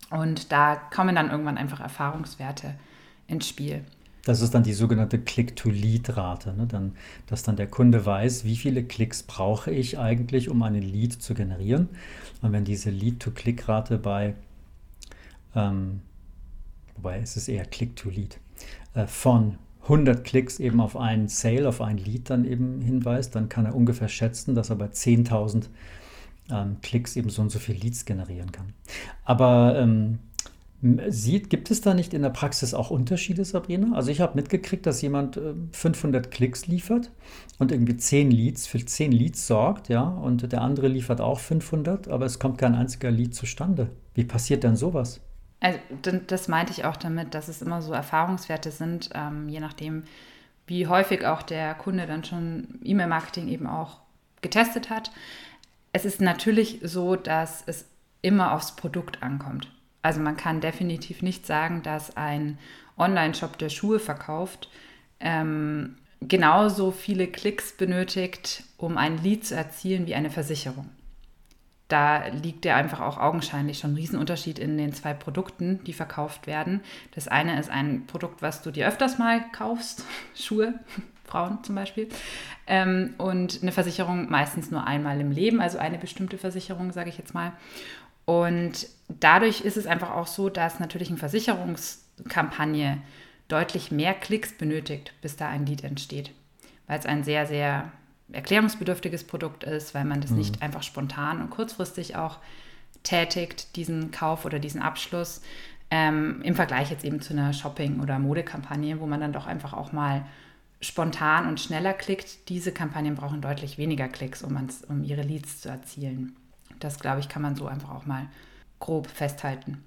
Und 0.10 0.52
da 0.52 0.76
kommen 0.76 1.16
dann 1.16 1.30
irgendwann 1.30 1.58
einfach 1.58 1.80
Erfahrungswerte 1.80 2.74
ins 3.28 3.48
Spiel. 3.48 3.84
Das 4.26 4.42
ist 4.42 4.54
dann 4.54 4.64
die 4.64 4.74
sogenannte 4.74 5.18
Click-to-Lead-Rate, 5.18 6.54
ne? 6.54 6.68
dann, 6.68 6.96
dass 7.28 7.44
dann 7.44 7.56
der 7.56 7.68
Kunde 7.68 8.06
weiß, 8.06 8.44
wie 8.44 8.58
viele 8.58 8.84
Klicks 8.84 9.24
brauche 9.24 9.72
ich 9.72 9.98
eigentlich, 9.98 10.50
um 10.50 10.62
einen 10.62 10.82
Lead 10.82 11.14
zu 11.14 11.34
generieren. 11.34 11.90
Und 12.42 12.52
wenn 12.52 12.66
diese 12.66 12.90
Lead-to-Click-Rate 12.90 13.98
bei, 13.98 14.36
ähm, 15.56 16.02
wobei 16.96 17.20
es 17.20 17.38
ist 17.38 17.48
eher 17.48 17.66
Click-to-Lead, 17.66 18.40
von 19.08 19.58
100 19.84 20.24
Klicks 20.24 20.60
eben 20.60 20.82
auf 20.82 20.96
einen 20.96 21.28
Sale, 21.28 21.68
auf 21.68 21.82
ein 21.82 21.98
Lead 21.98 22.30
dann 22.30 22.46
eben 22.46 22.82
hinweist, 22.82 23.36
dann 23.36 23.50
kann 23.50 23.66
er 23.66 23.76
ungefähr 23.76 24.08
schätzen, 24.08 24.54
dass 24.56 24.70
er 24.70 24.76
bei 24.76 24.86
10.000 24.86 25.66
ähm, 26.52 26.78
Klicks 26.82 27.16
eben 27.16 27.30
so 27.30 27.42
und 27.42 27.50
so 27.50 27.60
viel 27.60 27.76
Leads 27.76 28.06
generieren 28.06 28.52
kann. 28.52 28.74
Aber 29.26 29.76
ähm, 29.78 30.20
sieht, 31.10 31.50
gibt 31.50 31.72
es 31.72 31.82
da 31.82 31.94
nicht 31.94 32.14
in 32.14 32.22
der 32.22 32.30
Praxis 32.30 32.74
auch 32.74 32.92
Unterschiede, 32.92 33.44
Sabrina? 33.44 33.96
Also 33.96 34.12
ich 34.12 34.22
habe 34.22 34.36
mitgekriegt, 34.36 34.86
dass 34.86 35.02
jemand 35.02 35.38
äh, 35.38 35.54
500 35.72 36.30
Klicks 36.32 36.68
liefert 36.68 37.12
und 37.58 37.72
irgendwie 37.72 37.98
10 37.98 38.32
Leads, 38.32 38.68
für 38.68 38.84
10 38.84 39.12
Leads 39.12 39.48
sorgt, 39.48 39.90
ja, 39.90 40.04
und 40.04 40.52
der 40.52 40.62
andere 40.62 40.88
liefert 40.88 41.20
auch 41.20 41.40
500, 41.40 42.08
aber 42.08 42.26
es 42.26 42.40
kommt 42.40 42.58
kein 42.60 42.76
einziger 42.76 43.12
Lead 43.12 43.34
zustande. 43.34 43.90
Wie 44.14 44.24
passiert 44.24 44.64
denn 44.64 44.76
sowas? 44.76 45.20
Also 45.60 45.80
das 46.28 46.48
meinte 46.48 46.72
ich 46.72 46.86
auch 46.86 46.96
damit, 46.96 47.34
dass 47.34 47.48
es 47.48 47.62
immer 47.62 47.82
so 47.82 47.92
Erfahrungswerte 47.92 48.72
sind, 48.72 49.10
ähm, 49.14 49.50
je 49.50 49.60
nachdem, 49.60 50.04
wie 50.68 50.88
häufig 50.88 51.26
auch 51.26 51.42
der 51.42 51.74
Kunde 51.76 52.06
dann 52.06 52.24
schon 52.24 52.80
E-Mail-Marketing 52.84 53.48
eben 53.50 53.68
auch 53.68 53.98
getestet 54.42 54.90
hat. 54.90 55.12
Es 55.92 56.06
ist 56.06 56.22
natürlich 56.22 56.80
so, 56.84 57.16
dass 57.16 57.64
es 57.66 57.86
immer 58.22 58.54
aufs 58.54 58.76
Produkt 58.76 59.24
ankommt. 59.24 59.72
Also 60.02 60.22
man 60.22 60.38
kann 60.38 60.62
definitiv 60.62 61.22
nicht 61.22 61.46
sagen, 61.46 61.84
dass 61.84 62.16
ein 62.16 62.58
Online-Shop, 62.98 63.58
der 63.58 63.70
Schuhe 63.70 64.00
verkauft, 64.00 64.70
ähm, 65.20 65.98
genauso 66.22 66.92
viele 66.92 67.28
Klicks 67.28 67.74
benötigt, 67.74 68.64
um 68.78 68.98
ein 68.98 69.22
Lead 69.22 69.46
zu 69.46 69.56
erzielen 69.56 70.06
wie 70.08 70.16
eine 70.16 70.30
Versicherung. 70.30 70.90
Da 71.90 72.28
liegt 72.28 72.66
ja 72.66 72.76
einfach 72.76 73.02
auch 73.02 73.18
augenscheinlich 73.18 73.80
schon 73.80 73.94
ein 73.94 73.96
Riesenunterschied 73.96 74.60
in 74.60 74.78
den 74.78 74.94
zwei 74.94 75.14
Produkten, 75.14 75.84
die 75.86 75.94
verkauft 75.94 76.46
werden. 76.46 76.82
Das 77.16 77.28
eine 77.28 77.60
ist 77.60 77.70
ein 77.70 78.06
Produkt, 78.06 78.42
was 78.44 78.62
du 78.62 78.72
dir 78.72 78.88
öfters 78.88 79.18
mal 79.18 79.44
kaufst, 79.52 80.06
Schuhe, 80.36 80.76
Frauen 81.26 81.64
zum 81.64 81.76
Beispiel, 81.76 82.08
ähm, 82.68 83.16
und 83.18 83.60
eine 83.62 83.72
Versicherung 83.72 84.30
meistens 84.30 84.72
nur 84.72 84.86
einmal 84.86 85.20
im 85.20 85.32
Leben, 85.32 85.60
also 85.62 85.80
eine 85.80 85.98
bestimmte 85.98 86.38
Versicherung, 86.38 86.92
sage 86.92 87.10
ich 87.10 87.18
jetzt 87.18 87.34
mal. 87.34 87.54
Und 88.26 88.88
dadurch 89.08 89.62
ist 89.62 89.76
es 89.76 89.88
einfach 89.88 90.12
auch 90.12 90.28
so, 90.28 90.50
dass 90.50 90.80
natürlich 90.80 91.10
eine 91.10 91.18
Versicherungskampagne 91.18 93.02
deutlich 93.48 93.90
mehr 93.90 94.14
Klicks 94.14 94.56
benötigt, 94.56 95.14
bis 95.22 95.36
da 95.36 95.50
ein 95.50 95.66
Lied 95.66 95.84
entsteht, 95.84 96.32
weil 96.86 97.00
es 97.00 97.08
ein 97.08 97.24
sehr, 97.24 97.48
sehr 97.48 97.92
erklärungsbedürftiges 98.32 99.24
Produkt 99.26 99.64
ist, 99.64 99.94
weil 99.94 100.06
man 100.06 100.22
das 100.22 100.32
mhm. 100.32 100.38
nicht 100.38 100.62
einfach 100.62 100.84
spontan 100.84 101.42
und 101.42 101.50
kurzfristig 101.50 102.16
auch 102.16 102.38
tätigt, 103.04 103.76
diesen 103.76 104.12
Kauf 104.12 104.46
oder 104.46 104.60
diesen 104.60 104.82
Abschluss, 104.82 105.42
ähm, 105.92 106.42
im 106.44 106.56
Vergleich 106.56 106.92
jetzt 106.92 107.04
eben 107.04 107.22
zu 107.22 107.34
einer 107.34 107.54
Shopping- 107.54 108.00
oder 108.00 108.20
Modekampagne, 108.20 109.00
wo 109.00 109.08
man 109.08 109.20
dann 109.20 109.34
doch 109.34 109.48
einfach 109.48 109.74
auch 109.74 109.92
mal 109.92 110.26
spontan 110.82 111.48
und 111.48 111.60
schneller 111.60 111.94
klickt. 111.94 112.50
Diese 112.50 112.72
Kampagnen 112.72 113.16
brauchen 113.16 113.42
deutlich 113.42 113.78
weniger 113.78 114.08
Klicks, 114.08 114.44
um, 114.44 114.70
um 114.88 115.04
ihre 115.04 115.24
Leads 115.24 115.62
zu 115.62 115.70
erzielen. 115.70 116.36
Das, 116.80 117.00
glaube 117.00 117.20
ich, 117.20 117.30
kann 117.30 117.42
man 117.42 117.56
so 117.56 117.68
einfach 117.68 117.90
auch 117.90 118.06
mal 118.06 118.28
grob 118.80 119.08
festhalten. 119.08 119.84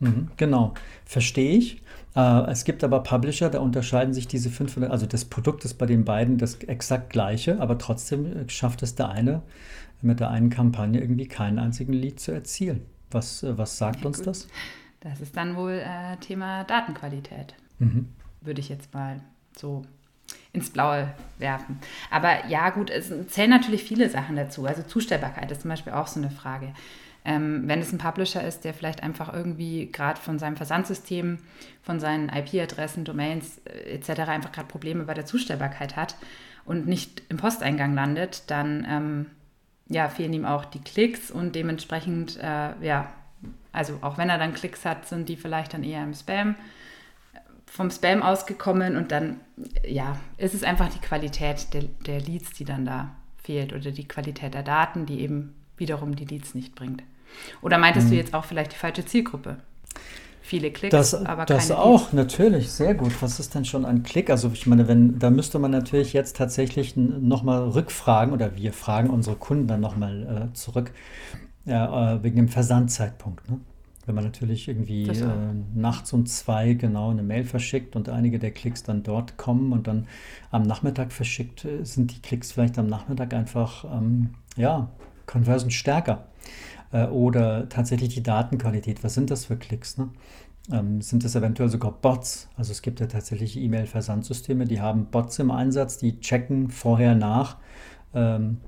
Mhm, 0.00 0.30
genau, 0.36 0.74
verstehe 1.04 1.56
ich. 1.56 1.82
Äh, 2.14 2.50
es 2.50 2.64
gibt 2.64 2.84
aber 2.84 3.02
Publisher, 3.02 3.50
da 3.50 3.60
unterscheiden 3.60 4.12
sich 4.12 4.26
diese 4.26 4.50
500, 4.50 4.90
also 4.90 5.06
das 5.06 5.24
Produkt 5.24 5.64
ist 5.64 5.74
bei 5.74 5.86
den 5.86 6.04
beiden 6.04 6.38
das 6.38 6.56
exakt 6.64 7.10
gleiche, 7.10 7.60
aber 7.60 7.78
trotzdem 7.78 8.26
äh, 8.26 8.48
schafft 8.48 8.82
es 8.82 8.94
der 8.94 9.10
eine 9.10 9.42
mit 10.02 10.20
der 10.20 10.30
einen 10.30 10.50
Kampagne 10.50 11.00
irgendwie 11.00 11.26
keinen 11.26 11.58
einzigen 11.58 11.92
Lead 11.92 12.20
zu 12.20 12.32
erzielen. 12.32 12.86
Was, 13.10 13.42
äh, 13.42 13.56
was 13.56 13.78
sagt 13.78 14.00
ja, 14.00 14.06
uns 14.06 14.18
gut. 14.18 14.26
das? 14.26 14.48
Das 15.00 15.20
ist 15.20 15.36
dann 15.36 15.56
wohl 15.56 15.82
äh, 15.84 16.16
Thema 16.18 16.64
Datenqualität, 16.64 17.54
mhm. 17.78 18.08
würde 18.40 18.60
ich 18.60 18.68
jetzt 18.68 18.92
mal 18.92 19.20
so 19.56 19.84
ins 20.52 20.70
Blaue 20.70 21.12
werfen. 21.38 21.78
Aber 22.10 22.46
ja, 22.46 22.70
gut, 22.70 22.90
es 22.90 23.12
zählen 23.28 23.50
natürlich 23.50 23.84
viele 23.84 24.08
Sachen 24.10 24.36
dazu. 24.36 24.66
Also 24.66 24.82
Zustellbarkeit 24.82 25.50
ist 25.50 25.62
zum 25.62 25.70
Beispiel 25.70 25.92
auch 25.92 26.06
so 26.06 26.18
eine 26.18 26.30
Frage. 26.30 26.72
Ähm, 27.28 27.64
wenn 27.66 27.80
es 27.80 27.92
ein 27.92 27.98
Publisher 27.98 28.46
ist, 28.46 28.64
der 28.64 28.72
vielleicht 28.72 29.02
einfach 29.02 29.34
irgendwie 29.34 29.90
gerade 29.90 30.20
von 30.20 30.38
seinem 30.38 30.56
Versandsystem, 30.56 31.38
von 31.82 31.98
seinen 31.98 32.28
IP-Adressen, 32.28 33.04
Domains 33.04 33.60
äh, 33.64 33.96
etc. 33.96 34.28
einfach 34.28 34.52
gerade 34.52 34.68
Probleme 34.68 35.02
bei 35.02 35.14
der 35.14 35.26
Zustellbarkeit 35.26 35.96
hat 35.96 36.14
und 36.64 36.86
nicht 36.86 37.24
im 37.28 37.36
Posteingang 37.36 37.94
landet, 37.94 38.44
dann 38.46 38.86
ähm, 38.88 39.26
ja, 39.88 40.08
fehlen 40.08 40.34
ihm 40.34 40.44
auch 40.44 40.64
die 40.66 40.78
Klicks 40.78 41.32
und 41.32 41.56
dementsprechend, 41.56 42.38
äh, 42.40 42.74
ja, 42.80 43.12
also 43.72 43.98
auch 44.02 44.18
wenn 44.18 44.30
er 44.30 44.38
dann 44.38 44.54
Klicks 44.54 44.84
hat, 44.84 45.08
sind 45.08 45.28
die 45.28 45.36
vielleicht 45.36 45.74
dann 45.74 45.82
eher 45.82 46.04
im 46.04 46.14
Spam, 46.14 46.54
vom 47.66 47.90
Spam 47.90 48.22
ausgekommen 48.22 48.96
und 48.96 49.10
dann, 49.10 49.40
ja, 49.84 50.16
ist 50.38 50.54
es 50.54 50.62
einfach 50.62 50.90
die 50.90 51.00
Qualität 51.00 51.74
der, 51.74 51.82
der 52.06 52.20
Leads, 52.20 52.52
die 52.52 52.64
dann 52.64 52.86
da 52.86 53.16
fehlt 53.42 53.72
oder 53.72 53.90
die 53.90 54.06
Qualität 54.06 54.54
der 54.54 54.62
Daten, 54.62 55.06
die 55.06 55.20
eben 55.22 55.54
wiederum 55.76 56.14
die 56.14 56.24
Leads 56.24 56.54
nicht 56.54 56.76
bringt. 56.76 57.02
Oder 57.62 57.78
meintest 57.78 58.06
hm. 58.06 58.10
du 58.10 58.16
jetzt 58.16 58.34
auch 58.34 58.44
vielleicht 58.44 58.72
die 58.72 58.76
falsche 58.76 59.04
Zielgruppe? 59.04 59.58
Viele 60.46 60.70
Klicks, 60.70 60.92
das, 60.92 61.12
aber 61.12 61.44
das 61.44 61.68
keine 61.68 61.80
auch, 61.80 62.02
Leads. 62.02 62.12
natürlich, 62.12 62.70
sehr 62.70 62.94
gut. 62.94 63.20
Was 63.20 63.40
ist 63.40 63.52
denn 63.56 63.64
schon 63.64 63.84
ein 63.84 64.04
Klick? 64.04 64.30
Also 64.30 64.48
ich 64.52 64.64
meine, 64.68 64.86
wenn, 64.86 65.18
da 65.18 65.28
müsste 65.28 65.58
man 65.58 65.72
natürlich 65.72 66.12
jetzt 66.12 66.36
tatsächlich 66.36 66.94
nochmal 66.96 67.70
rückfragen 67.70 68.32
oder 68.32 68.54
wir 68.54 68.72
fragen 68.72 69.10
unsere 69.10 69.34
Kunden 69.34 69.66
dann 69.66 69.80
nochmal 69.80 70.50
äh, 70.52 70.54
zurück, 70.54 70.92
ja, 71.64 72.14
äh, 72.14 72.22
wegen 72.22 72.36
dem 72.36 72.48
Versandzeitpunkt. 72.48 73.50
Ne? 73.50 73.58
Wenn 74.06 74.14
man 74.14 74.22
natürlich 74.22 74.68
irgendwie 74.68 75.08
äh, 75.08 75.26
nachts 75.74 76.12
um 76.12 76.26
zwei 76.26 76.74
genau 76.74 77.10
eine 77.10 77.24
Mail 77.24 77.42
verschickt 77.42 77.96
und 77.96 78.08
einige 78.08 78.38
der 78.38 78.52
Klicks 78.52 78.84
dann 78.84 79.02
dort 79.02 79.36
kommen 79.36 79.72
und 79.72 79.88
dann 79.88 80.06
am 80.52 80.62
Nachmittag 80.62 81.12
verschickt, 81.12 81.64
äh, 81.64 81.84
sind 81.84 82.14
die 82.14 82.22
Klicks 82.22 82.52
vielleicht 82.52 82.78
am 82.78 82.86
Nachmittag 82.86 83.34
einfach, 83.34 83.84
ähm, 83.84 84.30
ja, 84.56 84.90
Conversion 85.26 85.72
stärker 85.72 86.28
äh, 86.92 87.06
oder 87.06 87.68
tatsächlich 87.68 88.14
die 88.14 88.22
Datenqualität. 88.22 89.04
Was 89.04 89.14
sind 89.14 89.30
das 89.30 89.44
für 89.44 89.56
Klicks? 89.56 89.98
Ne? 89.98 90.08
Ähm, 90.70 91.00
sind 91.00 91.24
das 91.24 91.34
eventuell 91.34 91.68
sogar 91.68 91.92
Bots? 91.92 92.48
Also 92.56 92.72
es 92.72 92.82
gibt 92.82 93.00
ja 93.00 93.06
tatsächlich 93.06 93.56
E-Mail-Versandsysteme, 93.56 94.64
die 94.64 94.80
haben 94.80 95.06
Bots 95.06 95.38
im 95.38 95.50
Einsatz, 95.50 95.98
die 95.98 96.20
checken 96.20 96.70
vorher 96.70 97.14
nach, 97.14 97.58
ähm, 98.14 98.58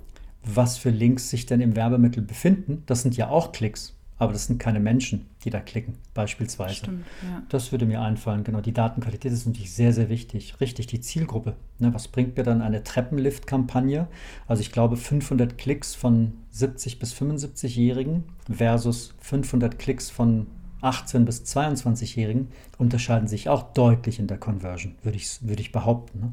was 0.45 0.79
für 0.79 0.91
Links 0.91 1.31
sich 1.31 1.47
denn 1.47 1.61
im 1.61 1.77
Werbemittel 1.77 2.23
befinden. 2.23 2.85
Das 2.87 3.03
sind 3.03 3.17
ja 3.17 3.29
auch 3.29 3.53
Klicks. 3.53 3.98
Aber 4.19 4.33
das 4.33 4.47
sind 4.47 4.59
keine 4.59 4.81
Menschen, 4.81 5.27
die 5.45 5.51
da 5.51 5.61
klicken, 5.61 5.95
beispielsweise. 6.13 6.75
Stimmt, 6.75 7.07
ja. 7.23 7.43
Das 7.49 7.71
würde 7.71 7.87
mir 7.87 8.01
einfallen. 8.01 8.43
Genau, 8.43 8.61
die 8.61 8.73
Datenqualität 8.73 9.33
ist 9.33 9.47
natürlich 9.47 9.73
sehr, 9.73 9.93
sehr 9.93 10.09
wichtig. 10.09 10.61
Richtig, 10.61 10.89
die 10.89 11.01
Zielgruppe. 11.01 11.55
Ne, 11.79 11.95
was 11.95 12.09
bringt 12.09 12.37
mir 12.37 12.43
dann 12.43 12.61
eine 12.61 12.83
Treppenlift-Kampagne? 12.83 14.09
Also 14.49 14.61
ich 14.61 14.73
glaube 14.73 14.97
500 14.97 15.57
Klicks 15.57 15.95
von 15.95 16.33
70 16.51 16.99
bis 16.99 17.15
75-Jährigen 17.15 18.25
versus 18.51 19.15
500 19.21 19.79
Klicks 19.79 20.11
von 20.11 20.49
18 20.81 21.25
bis 21.25 21.43
22-Jährigen 21.45 22.49
unterscheiden 22.79 23.29
sich 23.29 23.49
auch 23.49 23.73
deutlich 23.73 24.19
in 24.19 24.27
der 24.27 24.39
Conversion, 24.39 24.95
würde 25.03 25.17
ich, 25.17 25.47
würde 25.47 25.61
ich 25.61 25.73
behaupten. 25.73 26.21
Ne? 26.21 26.33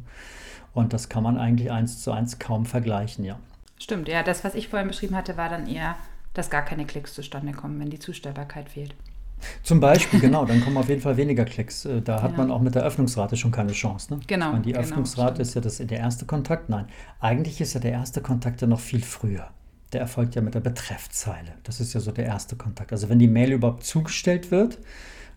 Und 0.73 0.93
das 0.93 1.09
kann 1.09 1.23
man 1.23 1.37
eigentlich 1.37 1.71
eins 1.71 2.01
zu 2.01 2.11
eins 2.11 2.37
kaum 2.37 2.65
vergleichen, 2.65 3.25
ja. 3.25 3.39
Stimmt, 3.79 4.07
ja. 4.07 4.23
Das, 4.23 4.43
was 4.43 4.55
ich 4.55 4.67
vorhin 4.67 4.87
beschrieben 4.87 5.15
hatte, 5.15 5.37
war 5.37 5.49
dann 5.49 5.67
eher 5.67 5.95
dass 6.35 6.49
gar 6.49 6.63
keine 6.63 6.85
Klicks 6.85 7.13
zustande 7.13 7.53
kommen, 7.53 7.79
wenn 7.79 7.89
die 7.89 7.99
Zustellbarkeit 7.99 8.69
fehlt. 8.69 8.93
Zum 9.63 9.79
Beispiel, 9.79 10.19
genau, 10.19 10.45
dann 10.45 10.61
kommen 10.61 10.77
auf 10.77 10.89
jeden 10.89 11.01
Fall 11.01 11.17
weniger 11.17 11.45
Klicks. 11.45 11.85
Äh, 11.85 12.01
da 12.01 12.21
hat 12.21 12.31
genau. 12.31 12.43
man 12.43 12.51
auch 12.51 12.61
mit 12.61 12.75
der 12.75 12.83
Öffnungsrate 12.83 13.35
schon 13.35 13.51
keine 13.51 13.71
Chance. 13.71 14.13
Ne? 14.13 14.19
Genau. 14.27 14.51
Meine, 14.51 14.61
die 14.61 14.71
genau, 14.71 14.83
Öffnungsrate 14.83 15.41
ist 15.41 15.55
ja 15.55 15.61
das, 15.61 15.77
der 15.77 15.97
erste 15.97 16.25
Kontakt. 16.25 16.69
Nein, 16.69 16.87
eigentlich 17.19 17.61
ist 17.61 17.73
ja 17.73 17.79
der 17.79 17.91
erste 17.91 18.21
Kontakt 18.21 18.61
ja 18.61 18.67
noch 18.67 18.79
viel 18.79 19.01
früher. 19.01 19.47
Der 19.93 20.01
erfolgt 20.01 20.35
ja 20.35 20.41
mit 20.41 20.55
der 20.55 20.61
Betreffzeile. 20.61 21.53
Das 21.63 21.79
ist 21.79 21.93
ja 21.93 21.99
so 21.99 22.11
der 22.11 22.25
erste 22.25 22.55
Kontakt. 22.55 22.91
Also 22.91 23.09
wenn 23.09 23.19
die 23.19 23.27
Mail 23.27 23.51
überhaupt 23.51 23.83
zugestellt 23.83 24.51
wird, 24.51 24.79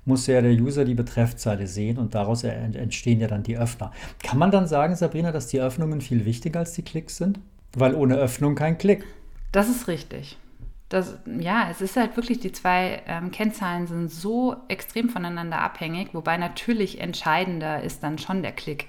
muss 0.05 0.27
ja 0.27 0.41
der 0.41 0.53
User 0.53 0.85
die 0.85 0.95
Betreffzeile 0.95 1.67
sehen 1.67 1.99
und 1.99 2.15
daraus 2.15 2.43
entstehen 2.43 3.21
ja 3.21 3.29
dann 3.29 3.43
die 3.43 3.59
Öffner. 3.59 3.93
Kann 4.23 4.39
man 4.39 4.51
dann 4.51 4.67
sagen, 4.67 4.97
Sabrina, 4.97 5.33
dass 5.33 5.49
die 5.49 5.61
Öffnungen 5.61 6.01
viel 6.01 6.25
wichtiger 6.25 6.61
als 6.61 6.73
die 6.73 6.83
Klicks 6.83 7.19
sind? 7.19 7.41
Weil 7.75 7.95
ohne 7.95 8.17
Öffnung 8.17 8.55
kein 8.55 8.79
Klick. 8.79 9.05
Das 9.53 9.69
ist 9.69 9.87
richtig 9.87 10.39
das, 10.89 11.19
ja, 11.27 11.69
es 11.71 11.81
ist 11.81 11.97
halt 11.97 12.17
wirklich, 12.17 12.41
die 12.41 12.53
zwei 12.53 13.03
ähm, 13.07 13.31
Kennzahlen 13.31 13.87
sind 13.87 14.11
so 14.11 14.57
extrem 14.69 15.11
voneinander 15.11 15.61
abhängig, 15.61 16.15
wobei 16.15 16.39
natürlich 16.39 17.01
entscheidender 17.01 17.83
ist 17.83 18.03
dann 18.03 18.19
schon 18.19 18.43
der 18.43 18.53
Klick 18.53 18.87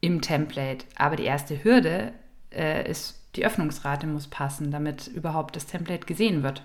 im 0.00 0.22
Template. 0.22 0.86
Aber 0.96 1.16
die 1.16 1.24
erste 1.24 1.62
Hürde 1.62 2.12
äh, 2.50 2.90
ist, 2.90 3.20
die 3.36 3.44
Öffnungsrate 3.44 4.06
muss 4.06 4.28
passen, 4.28 4.70
damit 4.70 5.06
überhaupt 5.08 5.54
das 5.56 5.66
Template 5.66 6.06
gesehen 6.06 6.42
wird. 6.42 6.64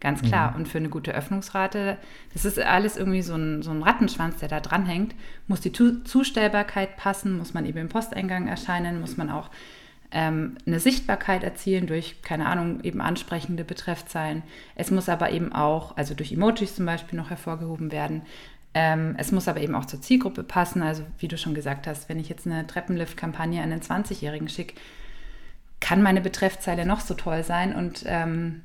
Ganz 0.00 0.22
klar. 0.22 0.52
Mhm. 0.52 0.56
Und 0.56 0.68
für 0.68 0.78
eine 0.78 0.88
gute 0.88 1.12
Öffnungsrate, 1.12 1.98
das 2.32 2.44
ist 2.44 2.58
alles 2.58 2.96
irgendwie 2.96 3.22
so 3.22 3.34
ein, 3.34 3.62
so 3.62 3.72
ein 3.72 3.82
Rattenschwanz, 3.82 4.38
der 4.38 4.48
da 4.48 4.60
dranhängt, 4.60 5.14
muss 5.48 5.60
die 5.60 5.72
Zustellbarkeit 5.72 6.96
passen, 6.96 7.36
muss 7.36 7.52
man 7.52 7.66
eben 7.66 7.78
im 7.78 7.88
Posteingang 7.88 8.46
erscheinen, 8.46 9.00
muss 9.00 9.16
man 9.16 9.28
auch 9.28 9.50
eine 10.10 10.80
Sichtbarkeit 10.80 11.44
erzielen 11.44 11.86
durch, 11.86 12.22
keine 12.22 12.46
Ahnung, 12.46 12.80
eben 12.82 13.00
ansprechende 13.00 13.64
Betreffzeilen. 13.64 14.42
Es 14.74 14.90
muss 14.90 15.08
aber 15.08 15.30
eben 15.30 15.52
auch, 15.52 15.96
also 15.96 16.14
durch 16.14 16.32
Emojis 16.32 16.76
zum 16.76 16.86
Beispiel 16.86 17.18
noch 17.18 17.28
hervorgehoben 17.30 17.92
werden. 17.92 18.22
Ähm, 18.72 19.16
es 19.18 19.32
muss 19.32 19.48
aber 19.48 19.60
eben 19.60 19.74
auch 19.74 19.84
zur 19.84 20.00
Zielgruppe 20.00 20.44
passen. 20.44 20.82
Also 20.82 21.02
wie 21.18 21.28
du 21.28 21.36
schon 21.36 21.54
gesagt 21.54 21.86
hast, 21.86 22.08
wenn 22.08 22.18
ich 22.18 22.28
jetzt 22.28 22.46
eine 22.46 22.66
Treppenlift-Kampagne 22.66 23.62
an 23.62 23.70
einen 23.70 23.82
20-Jährigen 23.82 24.48
schicke, 24.48 24.76
kann 25.80 26.02
meine 26.02 26.20
Betreffzeile 26.22 26.86
noch 26.86 27.00
so 27.00 27.14
toll 27.14 27.44
sein 27.44 27.74
und 27.74 28.04
ähm, 28.06 28.62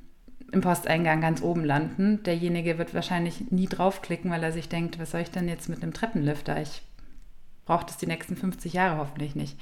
im 0.51 0.61
Posteingang 0.61 1.19
ganz 1.19 1.41
oben 1.41 1.65
landen. 1.65 2.23
Derjenige 2.23 2.77
wird 2.77 2.93
wahrscheinlich 2.93 3.51
nie 3.51 3.67
draufklicken, 3.67 4.31
weil 4.31 4.43
er 4.43 4.51
sich 4.51 4.69
denkt, 4.69 4.99
was 4.99 5.11
soll 5.11 5.21
ich 5.21 5.31
denn 5.31 5.47
jetzt 5.49 5.67
mit 5.67 5.83
einem 5.83 5.93
Treppenlifter? 5.93 6.61
Ich 6.61 6.83
brauche 7.65 7.85
das 7.85 7.97
die 7.97 8.07
nächsten 8.07 8.35
50 8.35 8.73
Jahre 8.73 8.97
hoffentlich 8.97 9.35
nicht. 9.35 9.57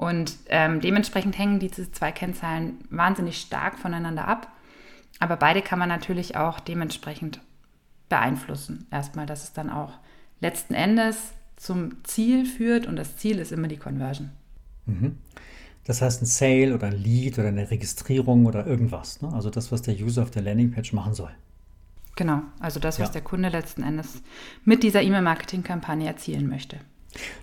Und 0.00 0.38
ähm, 0.48 0.80
dementsprechend 0.80 1.36
hängen 1.36 1.58
diese 1.58 1.92
zwei 1.92 2.10
Kennzahlen 2.10 2.78
wahnsinnig 2.88 3.38
stark 3.38 3.78
voneinander 3.78 4.26
ab. 4.26 4.50
Aber 5.18 5.36
beide 5.36 5.60
kann 5.60 5.78
man 5.78 5.90
natürlich 5.90 6.38
auch 6.38 6.58
dementsprechend 6.58 7.42
beeinflussen. 8.08 8.86
Erstmal, 8.90 9.26
dass 9.26 9.44
es 9.44 9.52
dann 9.52 9.68
auch 9.68 9.92
letzten 10.40 10.72
Endes 10.72 11.32
zum 11.56 12.02
Ziel 12.02 12.46
führt 12.46 12.86
und 12.86 12.96
das 12.96 13.18
Ziel 13.18 13.38
ist 13.38 13.52
immer 13.52 13.68
die 13.68 13.76
Conversion. 13.76 14.30
Mhm. 14.86 15.18
Das 15.84 16.00
heißt 16.00 16.22
ein 16.22 16.26
Sale 16.26 16.74
oder 16.74 16.86
ein 16.86 16.96
Lead 16.96 17.38
oder 17.38 17.48
eine 17.48 17.70
Registrierung 17.70 18.46
oder 18.46 18.66
irgendwas. 18.66 19.20
Ne? 19.20 19.30
Also 19.34 19.50
das, 19.50 19.70
was 19.70 19.82
der 19.82 19.96
User 19.96 20.22
auf 20.22 20.30
der 20.30 20.40
Landingpage 20.40 20.94
machen 20.94 21.12
soll. 21.12 21.30
Genau, 22.16 22.40
also 22.58 22.80
das, 22.80 22.98
was 23.00 23.08
ja. 23.08 23.12
der 23.12 23.22
Kunde 23.22 23.50
letzten 23.50 23.82
Endes 23.82 24.22
mit 24.64 24.82
dieser 24.82 25.02
E-Mail-Marketing-Kampagne 25.02 26.06
erzielen 26.06 26.48
möchte. 26.48 26.78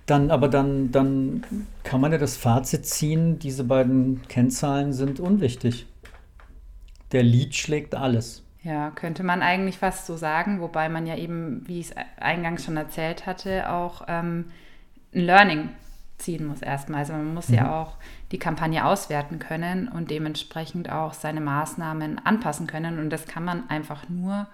Dann, 0.05 0.31
aber 0.31 0.47
dann, 0.47 0.91
dann 0.91 1.43
kann 1.83 2.01
man 2.01 2.11
ja 2.11 2.17
das 2.17 2.37
Fazit 2.37 2.85
ziehen, 2.85 3.39
diese 3.39 3.63
beiden 3.63 4.21
Kennzahlen 4.27 4.93
sind 4.93 5.19
unwichtig. 5.19 5.85
der 7.11 7.23
Lead 7.23 7.55
schlägt 7.55 7.95
alles. 7.95 8.43
Ja, 8.63 8.91
könnte 8.91 9.23
man 9.23 9.41
eigentlich 9.41 9.77
fast 9.77 10.05
so 10.07 10.17
sagen, 10.17 10.59
wobei 10.59 10.89
man 10.89 11.07
ja 11.07 11.15
eben, 11.15 11.63
wie 11.67 11.79
ich 11.79 11.91
es 11.91 11.95
eingangs 12.19 12.65
schon 12.65 12.75
erzählt 12.75 13.25
hatte, 13.25 13.69
auch 13.71 14.03
ähm, 14.09 14.45
ein 15.13 15.21
Learning 15.21 15.69
ziehen 16.17 16.45
muss 16.45 16.61
erstmal. 16.61 16.99
Also 16.99 17.13
man 17.13 17.33
muss 17.33 17.49
mhm. 17.49 17.55
ja 17.55 17.79
auch 17.79 17.95
die 18.31 18.39
Kampagne 18.39 18.85
auswerten 18.85 19.39
können 19.39 19.87
und 19.87 20.11
dementsprechend 20.11 20.91
auch 20.91 21.13
seine 21.13 21.41
Maßnahmen 21.41 22.19
anpassen 22.25 22.67
können. 22.67 22.99
Und 22.99 23.09
das 23.09 23.25
kann 23.25 23.45
man 23.45 23.69
einfach 23.69 24.09
nur, 24.09 24.47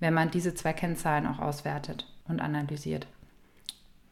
wenn 0.00 0.14
man 0.14 0.30
diese 0.30 0.54
zwei 0.54 0.72
Kennzahlen 0.72 1.26
auch 1.26 1.38
auswertet 1.38 2.06
und 2.28 2.40
analysiert, 2.40 3.06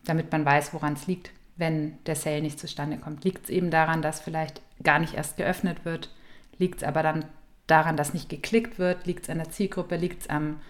damit 0.04 0.32
man 0.32 0.44
weiß, 0.44 0.74
woran 0.74 0.94
es 0.94 1.06
liegt, 1.06 1.30
wenn 1.56 2.02
der 2.04 2.16
Sale 2.16 2.42
nicht 2.42 2.58
zustande 2.58 2.96
kommt. 2.96 3.24
Liegt 3.24 3.44
es 3.44 3.50
eben 3.50 3.70
daran, 3.70 4.02
dass 4.02 4.20
vielleicht 4.20 4.60
gar 4.82 4.98
nicht 4.98 5.14
erst 5.14 5.36
geöffnet 5.36 5.84
wird? 5.84 6.10
Liegt 6.58 6.78
es 6.78 6.84
aber 6.84 7.02
dann 7.02 7.24
daran, 7.66 7.96
dass 7.96 8.14
nicht 8.14 8.28
geklickt 8.28 8.78
wird? 8.78 9.06
Liegt 9.06 9.24
es 9.24 9.30
an 9.30 9.38
der 9.38 9.50
Zielgruppe? 9.50 9.96
Liegt 9.96 10.22
es 10.22 10.30
am 10.30 10.60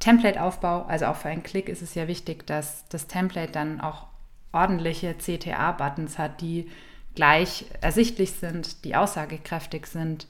Template-Aufbau? 0.00 0.82
Also 0.82 1.06
auch 1.06 1.16
für 1.16 1.28
einen 1.28 1.42
Klick 1.42 1.68
ist 1.68 1.82
es 1.82 1.94
ja 1.94 2.08
wichtig, 2.08 2.46
dass 2.46 2.86
das 2.88 3.06
Template 3.06 3.52
dann 3.52 3.80
auch 3.80 4.06
ordentliche 4.52 5.16
CTA-Buttons 5.16 6.18
hat, 6.18 6.40
die 6.40 6.70
gleich 7.14 7.66
ersichtlich 7.80 8.32
sind, 8.32 8.84
die 8.84 8.94
aussagekräftig 8.94 9.86
sind. 9.86 10.26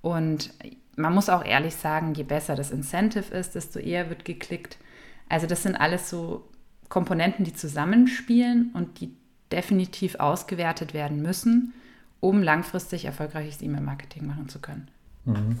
Und 0.00 0.52
man 0.96 1.14
muss 1.14 1.28
auch 1.28 1.44
ehrlich 1.44 1.76
sagen, 1.76 2.14
je 2.14 2.22
besser 2.22 2.54
das 2.56 2.70
Incentive 2.70 3.34
ist, 3.34 3.54
desto 3.54 3.78
eher 3.78 4.08
wird 4.08 4.24
geklickt. 4.24 4.78
Also 5.28 5.46
das 5.46 5.62
sind 5.62 5.76
alles 5.76 6.08
so 6.08 6.48
Komponenten, 6.88 7.44
die 7.44 7.54
zusammenspielen 7.54 8.70
und 8.74 9.00
die 9.00 9.12
definitiv 9.52 10.16
ausgewertet 10.16 10.94
werden 10.94 11.22
müssen, 11.22 11.72
um 12.20 12.42
langfristig 12.42 13.04
erfolgreiches 13.04 13.62
E-Mail-Marketing 13.62 14.26
machen 14.26 14.48
zu 14.48 14.58
können. 14.58 14.88
Mhm. 15.24 15.58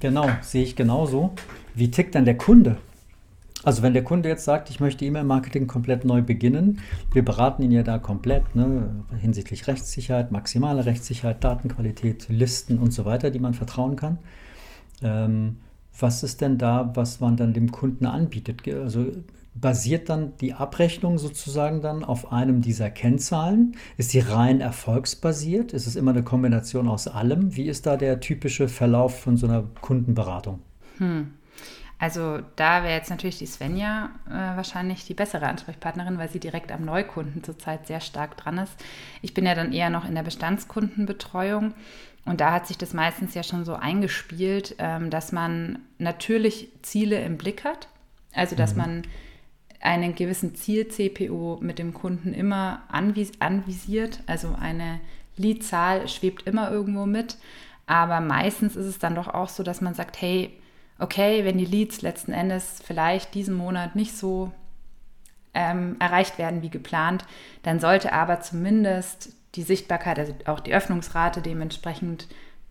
Genau, 0.00 0.28
sehe 0.40 0.64
ich 0.64 0.76
genauso. 0.76 1.34
Wie 1.74 1.90
tickt 1.90 2.14
dann 2.14 2.24
der 2.24 2.36
Kunde? 2.36 2.78
Also 3.62 3.82
wenn 3.82 3.94
der 3.94 4.04
Kunde 4.04 4.28
jetzt 4.28 4.44
sagt, 4.44 4.70
ich 4.70 4.80
möchte 4.80 5.04
E-Mail-Marketing 5.04 5.66
komplett 5.66 6.04
neu 6.04 6.22
beginnen, 6.22 6.80
wir 7.12 7.24
beraten 7.24 7.62
ihn 7.62 7.72
ja 7.72 7.82
da 7.82 7.98
komplett 7.98 8.54
ne, 8.54 9.04
hinsichtlich 9.20 9.66
Rechtssicherheit, 9.66 10.30
maximale 10.30 10.86
Rechtssicherheit, 10.86 11.42
Datenqualität, 11.42 12.28
Listen 12.28 12.78
und 12.78 12.92
so 12.92 13.04
weiter, 13.04 13.30
die 13.30 13.40
man 13.40 13.54
vertrauen 13.54 13.96
kann. 13.96 14.18
Ähm, 15.02 15.56
was 15.98 16.22
ist 16.22 16.40
denn 16.40 16.58
da, 16.58 16.92
was 16.94 17.20
man 17.20 17.36
dann 17.36 17.52
dem 17.52 17.70
Kunden 17.70 18.06
anbietet? 18.06 18.62
Also 18.68 19.06
basiert 19.54 20.08
dann 20.08 20.36
die 20.38 20.52
Abrechnung 20.52 21.18
sozusagen 21.18 21.80
dann 21.80 22.04
auf 22.04 22.32
einem 22.32 22.60
dieser 22.60 22.90
Kennzahlen? 22.90 23.76
Ist 23.96 24.12
die 24.12 24.20
rein 24.20 24.60
erfolgsbasiert? 24.60 25.72
Ist 25.72 25.86
es 25.86 25.96
immer 25.96 26.10
eine 26.10 26.22
Kombination 26.22 26.88
aus 26.88 27.08
allem? 27.08 27.56
Wie 27.56 27.68
ist 27.68 27.86
da 27.86 27.96
der 27.96 28.20
typische 28.20 28.68
Verlauf 28.68 29.20
von 29.20 29.36
so 29.36 29.46
einer 29.46 29.64
Kundenberatung? 29.80 30.60
Hm. 30.98 31.32
Also 31.98 32.40
da 32.56 32.82
wäre 32.82 32.92
jetzt 32.92 33.08
natürlich 33.08 33.38
die 33.38 33.46
Svenja 33.46 34.10
äh, 34.28 34.32
wahrscheinlich 34.32 35.06
die 35.06 35.14
bessere 35.14 35.46
Ansprechpartnerin, 35.46 36.18
weil 36.18 36.28
sie 36.28 36.40
direkt 36.40 36.70
am 36.70 36.84
Neukunden 36.84 37.42
zurzeit 37.42 37.86
sehr 37.86 38.00
stark 38.00 38.36
dran 38.36 38.58
ist. 38.58 38.74
Ich 39.22 39.32
bin 39.32 39.46
ja 39.46 39.54
dann 39.54 39.72
eher 39.72 39.88
noch 39.88 40.06
in 40.06 40.14
der 40.14 40.22
Bestandskundenbetreuung 40.22 41.72
und 42.26 42.40
da 42.40 42.52
hat 42.52 42.66
sich 42.66 42.76
das 42.76 42.92
meistens 42.92 43.34
ja 43.34 43.42
schon 43.44 43.64
so 43.64 43.74
eingespielt, 43.74 44.74
ähm, 44.78 45.10
dass 45.10 45.32
man 45.32 45.78
natürlich 45.98 46.68
Ziele 46.82 47.22
im 47.22 47.38
Blick 47.38 47.64
hat. 47.64 47.88
Also 48.34 48.56
dass 48.56 48.72
mhm. 48.72 48.78
man 48.78 49.02
einen 49.80 50.14
gewissen 50.16 50.54
Ziel-CPO 50.56 51.58
mit 51.62 51.78
dem 51.78 51.94
Kunden 51.94 52.34
immer 52.34 52.82
anvis 52.88 53.32
anvisiert. 53.38 54.20
Also 54.26 54.56
eine 54.60 55.00
Leadzahl 55.36 56.08
schwebt 56.08 56.46
immer 56.46 56.70
irgendwo 56.70 57.06
mit. 57.06 57.38
Aber 57.86 58.20
meistens 58.20 58.74
ist 58.74 58.86
es 58.86 58.98
dann 58.98 59.14
doch 59.14 59.28
auch 59.28 59.48
so, 59.48 59.62
dass 59.62 59.80
man 59.80 59.94
sagt, 59.94 60.20
hey, 60.20 60.58
okay, 60.98 61.44
wenn 61.44 61.58
die 61.58 61.64
Leads 61.64 62.02
letzten 62.02 62.32
Endes 62.32 62.82
vielleicht 62.84 63.34
diesen 63.34 63.54
Monat 63.54 63.94
nicht 63.94 64.16
so 64.16 64.50
ähm, 65.54 65.94
erreicht 66.00 66.38
werden 66.38 66.62
wie 66.62 66.70
geplant, 66.70 67.24
dann 67.62 67.78
sollte 67.78 68.12
aber 68.12 68.40
zumindest 68.40 69.32
die 69.56 69.62
Sichtbarkeit, 69.62 70.18
also 70.18 70.34
auch 70.44 70.60
die 70.60 70.74
Öffnungsrate 70.74 71.40
dementsprechend 71.40 72.28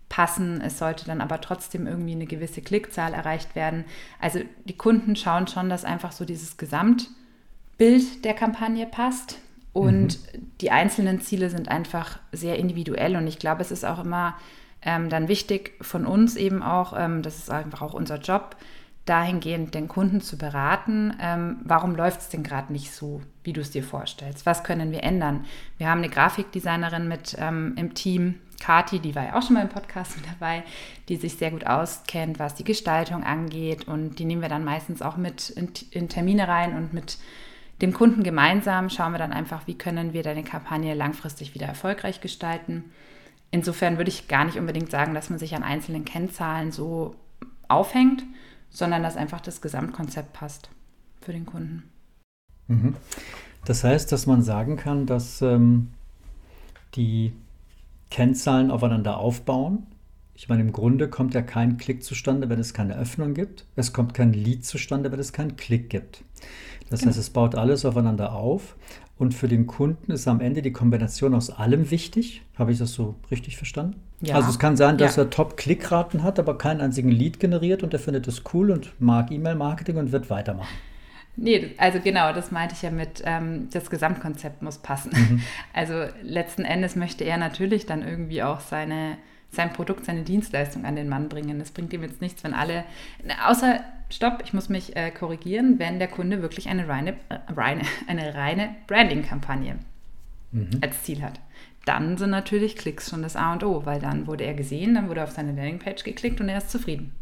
passen. 0.08 0.62
Es 0.62 0.78
sollte 0.78 1.06
dann 1.06 1.22
aber 1.22 1.42
trotzdem 1.42 1.88
irgendwie 1.88 2.14
eine 2.14 2.28
gewisse 2.28 2.62
Klickzahl 2.62 3.14
erreicht 3.14 3.56
werden. 3.56 3.86
Also 4.20 4.40
die 4.66 4.78
Kunden 4.78 5.16
schauen 5.16 5.48
schon, 5.48 5.70
dass 5.70 5.84
einfach 5.84 6.12
so 6.12 6.26
dieses 6.26 6.58
Gesamtbild 6.58 8.24
der 8.24 8.34
Kampagne 8.34 8.86
passt. 8.86 9.40
Und 9.74 10.20
mhm. 10.34 10.52
die 10.62 10.72
einzelnen 10.72 11.20
Ziele 11.20 11.50
sind 11.50 11.68
einfach 11.68 12.20
sehr 12.32 12.58
individuell. 12.58 13.18
Und 13.18 13.28
ich 13.28 13.40
glaube, 13.40 13.62
es 13.62 13.72
ist 13.72 13.84
auch 13.84 14.04
immer 14.04 14.36
ähm, 14.82 15.10
dann 15.10 15.28
wichtig 15.28 15.74
von 15.82 16.06
uns 16.06 16.36
eben 16.36 16.62
auch, 16.64 16.94
ähm, 16.98 17.24
das 17.24 17.40
ist 17.40 17.50
einfach 17.50 17.82
auch 17.82 17.94
unser 17.94 18.20
Job, 18.20 18.56
dahingehend 19.06 19.76
den 19.76 19.88
Kunden 19.88 20.20
zu 20.20 20.38
beraten, 20.38 21.14
ähm, 21.22 21.58
warum 21.64 21.96
läuft 21.96 22.22
es 22.22 22.30
denn 22.30 22.44
gerade 22.44 22.74
nicht 22.74 22.92
so, 22.92 23.22
wie 23.44 23.54
du 23.54 23.62
es 23.62 23.72
dir 23.72 23.84
vorstellst? 23.84 24.46
Was 24.46 24.64
können 24.64 24.92
wir 24.92 25.04
ändern? 25.04 25.46
Wir 25.78 25.90
haben 25.90 26.00
eine 26.00 26.10
Grafikdesignerin 26.10 27.08
mit 27.08 27.36
ähm, 27.40 27.74
im 27.78 27.94
Team, 27.94 28.36
Kati, 28.60 29.00
die 29.00 29.16
war 29.16 29.26
ja 29.26 29.36
auch 29.36 29.44
schon 29.44 29.56
mal 29.56 29.62
im 29.62 29.70
Podcast 29.70 30.16
mit 30.16 30.26
dabei, 30.28 30.64
die 31.10 31.18
sich 31.18 31.36
sehr 31.36 31.52
gut 31.52 31.68
auskennt, 31.68 32.40
was 32.40 32.56
die 32.56 32.64
Gestaltung 32.64 33.24
angeht 33.24 33.88
und 33.88 34.18
die 34.18 34.26
nehmen 34.26 34.42
wir 34.42 34.50
dann 34.50 34.64
meistens 34.64 35.02
auch 35.02 35.18
mit 35.18 35.50
in, 35.52 35.70
in 35.92 36.10
Termine 36.10 36.48
rein 36.48 36.76
und 36.76 36.94
mit 36.94 37.18
dem 37.82 37.94
Kunden 37.94 38.24
gemeinsam 38.24 38.90
schauen 38.90 39.12
wir 39.12 39.20
dann 39.20 39.34
einfach, 39.34 39.68
wie 39.68 39.78
können 39.78 40.14
wir 40.14 40.24
deine 40.24 40.44
Kampagne 40.44 40.94
langfristig 40.94 41.54
wieder 41.54 41.68
erfolgreich 41.68 42.22
gestalten. 42.22 42.86
Insofern 43.52 43.98
würde 43.98 44.10
ich 44.10 44.28
gar 44.28 44.46
nicht 44.46 44.58
unbedingt 44.58 44.90
sagen, 44.90 45.14
dass 45.14 45.30
man 45.30 45.40
sich 45.40 45.56
an 45.56 45.64
einzelnen 45.64 46.06
Kennzahlen 46.06 46.72
so 46.72 47.16
aufhängt, 47.68 48.24
sondern 48.76 49.04
dass 49.04 49.16
einfach 49.16 49.40
das 49.40 49.62
Gesamtkonzept 49.62 50.34
passt 50.34 50.70
für 51.22 51.32
den 51.32 51.46
Kunden. 51.46 51.84
Mhm. 52.68 52.96
Das 53.64 53.84
heißt, 53.86 54.12
dass 54.12 54.28
man 54.28 54.42
sagen 54.42 54.76
kann, 54.76 55.06
dass 55.06 55.42
ähm, 55.42 55.92
die 56.96 57.32
Kennzahlen 58.12 58.72
aufeinander 58.72 59.18
aufbauen. 59.18 59.88
Ich 60.36 60.50
meine, 60.50 60.62
im 60.62 60.74
Grunde 60.74 61.10
kommt 61.10 61.34
ja 61.34 61.42
kein 61.42 61.78
Klick 61.78 62.04
zustande, 62.04 62.50
wenn 62.50 62.60
es 62.60 62.74
keine 62.74 62.98
Öffnung 62.98 63.34
gibt. 63.34 63.66
Es 63.78 63.94
kommt 63.94 64.14
kein 64.14 64.34
Lead 64.34 64.66
zustande, 64.66 65.10
wenn 65.10 65.20
es 65.20 65.32
keinen 65.32 65.56
Klick 65.56 65.90
gibt. 65.90 66.24
Das 66.90 67.00
genau. 67.00 67.10
heißt, 67.10 67.20
es 67.20 67.30
baut 67.30 67.56
alles 67.56 67.86
aufeinander 67.86 68.34
auf. 68.34 68.76
Und 69.18 69.34
für 69.34 69.48
den 69.48 69.66
Kunden 69.66 70.12
ist 70.12 70.28
am 70.28 70.42
Ende 70.42 70.62
die 70.62 70.74
Kombination 70.74 71.34
aus 71.34 71.50
allem 71.50 71.90
wichtig. 71.90 72.42
Habe 72.58 72.74
ich 72.74 72.80
das 72.80 72.94
so 72.94 73.16
richtig 73.32 73.56
verstanden? 73.56 74.02
Ja. 74.22 74.36
Also 74.36 74.50
es 74.50 74.60
kann 74.60 74.76
sein, 74.76 74.98
dass 74.98 75.16
ja. 75.16 75.24
er 75.24 75.30
Top-Klickraten 75.30 76.24
hat, 76.24 76.38
aber 76.38 76.58
keinen 76.58 76.82
einzigen 76.82 77.10
Lead 77.10 77.40
generiert 77.40 77.84
und 77.84 77.94
er 77.94 78.00
findet 78.00 78.28
das 78.28 78.44
cool 78.54 78.72
und 78.72 78.94
mag 79.00 79.32
E-Mail-Marketing 79.32 79.98
und 79.98 80.12
wird 80.12 80.30
weitermachen. 80.30 80.68
Nee, 81.38 81.72
also 81.78 82.00
genau, 82.00 82.32
das 82.32 82.52
meinte 82.52 82.76
ich 82.76 82.82
ja 82.82 82.92
mit, 82.92 83.22
ähm, 83.26 83.68
das 83.72 83.90
Gesamtkonzept 83.90 84.62
muss 84.62 84.78
passen. 84.78 85.12
Mhm. 85.14 85.42
Also 85.74 86.06
letzten 86.22 86.64
Endes 86.64 86.96
möchte 86.96 87.26
er 87.26 87.38
natürlich 87.38 87.86
dann 87.86 88.08
irgendwie 88.08 88.42
auch 88.42 88.62
seine, 88.62 89.18
sein 89.52 89.74
Produkt, 89.74 90.06
seine 90.06 90.24
Dienstleistung 90.24 90.86
an 90.86 90.96
den 90.96 91.10
Mann 91.10 91.28
bringen. 91.28 91.60
Das 91.60 91.72
bringt 91.72 91.92
ihm 91.92 92.04
jetzt 92.04 92.22
nichts, 92.22 92.44
wenn 92.44 92.54
alle, 92.54 92.86
außer, 93.46 93.82
stopp, 94.10 94.42
ich 94.44 94.54
muss 94.54 94.70
mich 94.70 94.96
äh, 94.96 95.12
korrigieren, 95.12 95.80
wenn 95.80 96.00
der 96.00 96.08
Kunde 96.08 96.42
wirklich 96.42 96.68
eine 96.68 96.88
reine, 96.88 97.14
äh, 97.30 97.38
reine, 97.54 97.82
eine 98.08 98.36
reine 98.36 98.76
Branding-Kampagne 98.88 99.78
mhm. 100.52 100.70
als 100.82 101.04
Ziel 101.04 101.22
hat. 101.22 101.40
Dann 101.86 102.18
sind 102.18 102.32
natürlich 102.32 102.76
Klicks 102.76 103.10
schon 103.10 103.22
das 103.22 103.36
A 103.36 103.54
und 103.54 103.64
O, 103.64 103.86
weil 103.86 104.00
dann 104.00 104.26
wurde 104.28 104.44
er 104.44 104.56
gesehen, 104.56 104.96
dann 104.96 105.08
wurde 105.08 105.24
auf 105.24 105.32
seine 105.32 105.52
Landingpage 105.52 106.04
geklickt 106.04 106.42
und 106.42 106.50
er 106.50 106.58
ist 106.58 106.72
zufrieden. 106.72 107.14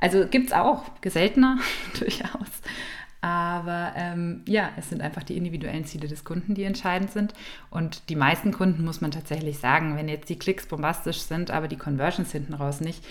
Also 0.00 0.26
gibt 0.26 0.48
es 0.48 0.52
auch, 0.52 0.84
seltener 1.04 1.58
durchaus. 1.98 2.62
Aber 3.20 3.92
ähm, 3.96 4.42
ja, 4.46 4.70
es 4.76 4.90
sind 4.90 5.02
einfach 5.02 5.24
die 5.24 5.36
individuellen 5.36 5.84
Ziele 5.84 6.06
des 6.06 6.24
Kunden, 6.24 6.54
die 6.54 6.62
entscheidend 6.62 7.10
sind. 7.10 7.32
Und 7.70 8.08
die 8.08 8.16
meisten 8.16 8.52
Kunden 8.52 8.84
muss 8.84 9.00
man 9.00 9.10
tatsächlich 9.10 9.58
sagen, 9.58 9.96
wenn 9.96 10.08
jetzt 10.08 10.28
die 10.28 10.38
Klicks 10.38 10.66
bombastisch 10.66 11.18
sind, 11.18 11.50
aber 11.50 11.66
die 11.66 11.76
Conversions 11.76 12.30
hinten 12.30 12.54
raus 12.54 12.80
nicht, 12.80 13.04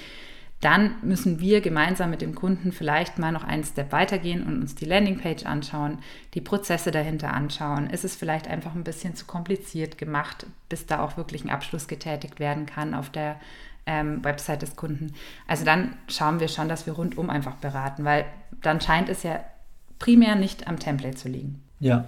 dann 0.59 0.95
müssen 1.03 1.39
wir 1.39 1.61
gemeinsam 1.61 2.09
mit 2.09 2.21
dem 2.21 2.33
Kunden 2.33 2.71
vielleicht 2.71 3.19
mal 3.19 3.31
noch 3.31 3.43
einen 3.43 3.63
Step 3.63 3.91
weitergehen 3.91 4.43
und 4.43 4.59
uns 4.59 4.73
die 4.73 4.85
Landingpage 4.85 5.45
anschauen, 5.45 5.99
die 6.33 6.41
Prozesse 6.41 6.89
dahinter 6.89 7.33
anschauen. 7.33 7.89
Ist 7.89 8.03
es 8.03 8.15
vielleicht 8.15 8.47
einfach 8.47 8.73
ein 8.73 8.83
bisschen 8.83 9.15
zu 9.15 9.25
kompliziert 9.25 9.97
gemacht, 9.99 10.47
bis 10.67 10.87
da 10.87 10.99
auch 10.99 11.15
wirklich 11.15 11.43
ein 11.43 11.51
Abschluss 11.51 11.87
getätigt 11.87 12.39
werden 12.39 12.65
kann 12.65 12.95
auf 12.95 13.11
der 13.11 13.39
ähm, 13.85 14.23
Website 14.23 14.63
des 14.63 14.75
Kunden? 14.75 15.13
Also 15.47 15.63
dann 15.63 15.95
schauen 16.07 16.39
wir 16.39 16.47
schon, 16.47 16.69
dass 16.69 16.87
wir 16.87 16.93
rundum 16.93 17.29
einfach 17.29 17.55
beraten, 17.55 18.03
weil 18.03 18.25
dann 18.63 18.81
scheint 18.81 19.09
es 19.09 19.21
ja 19.21 19.39
primär 19.99 20.35
nicht 20.35 20.67
am 20.67 20.79
Template 20.79 21.17
zu 21.17 21.29
liegen. 21.29 21.61
Ja, 21.79 22.05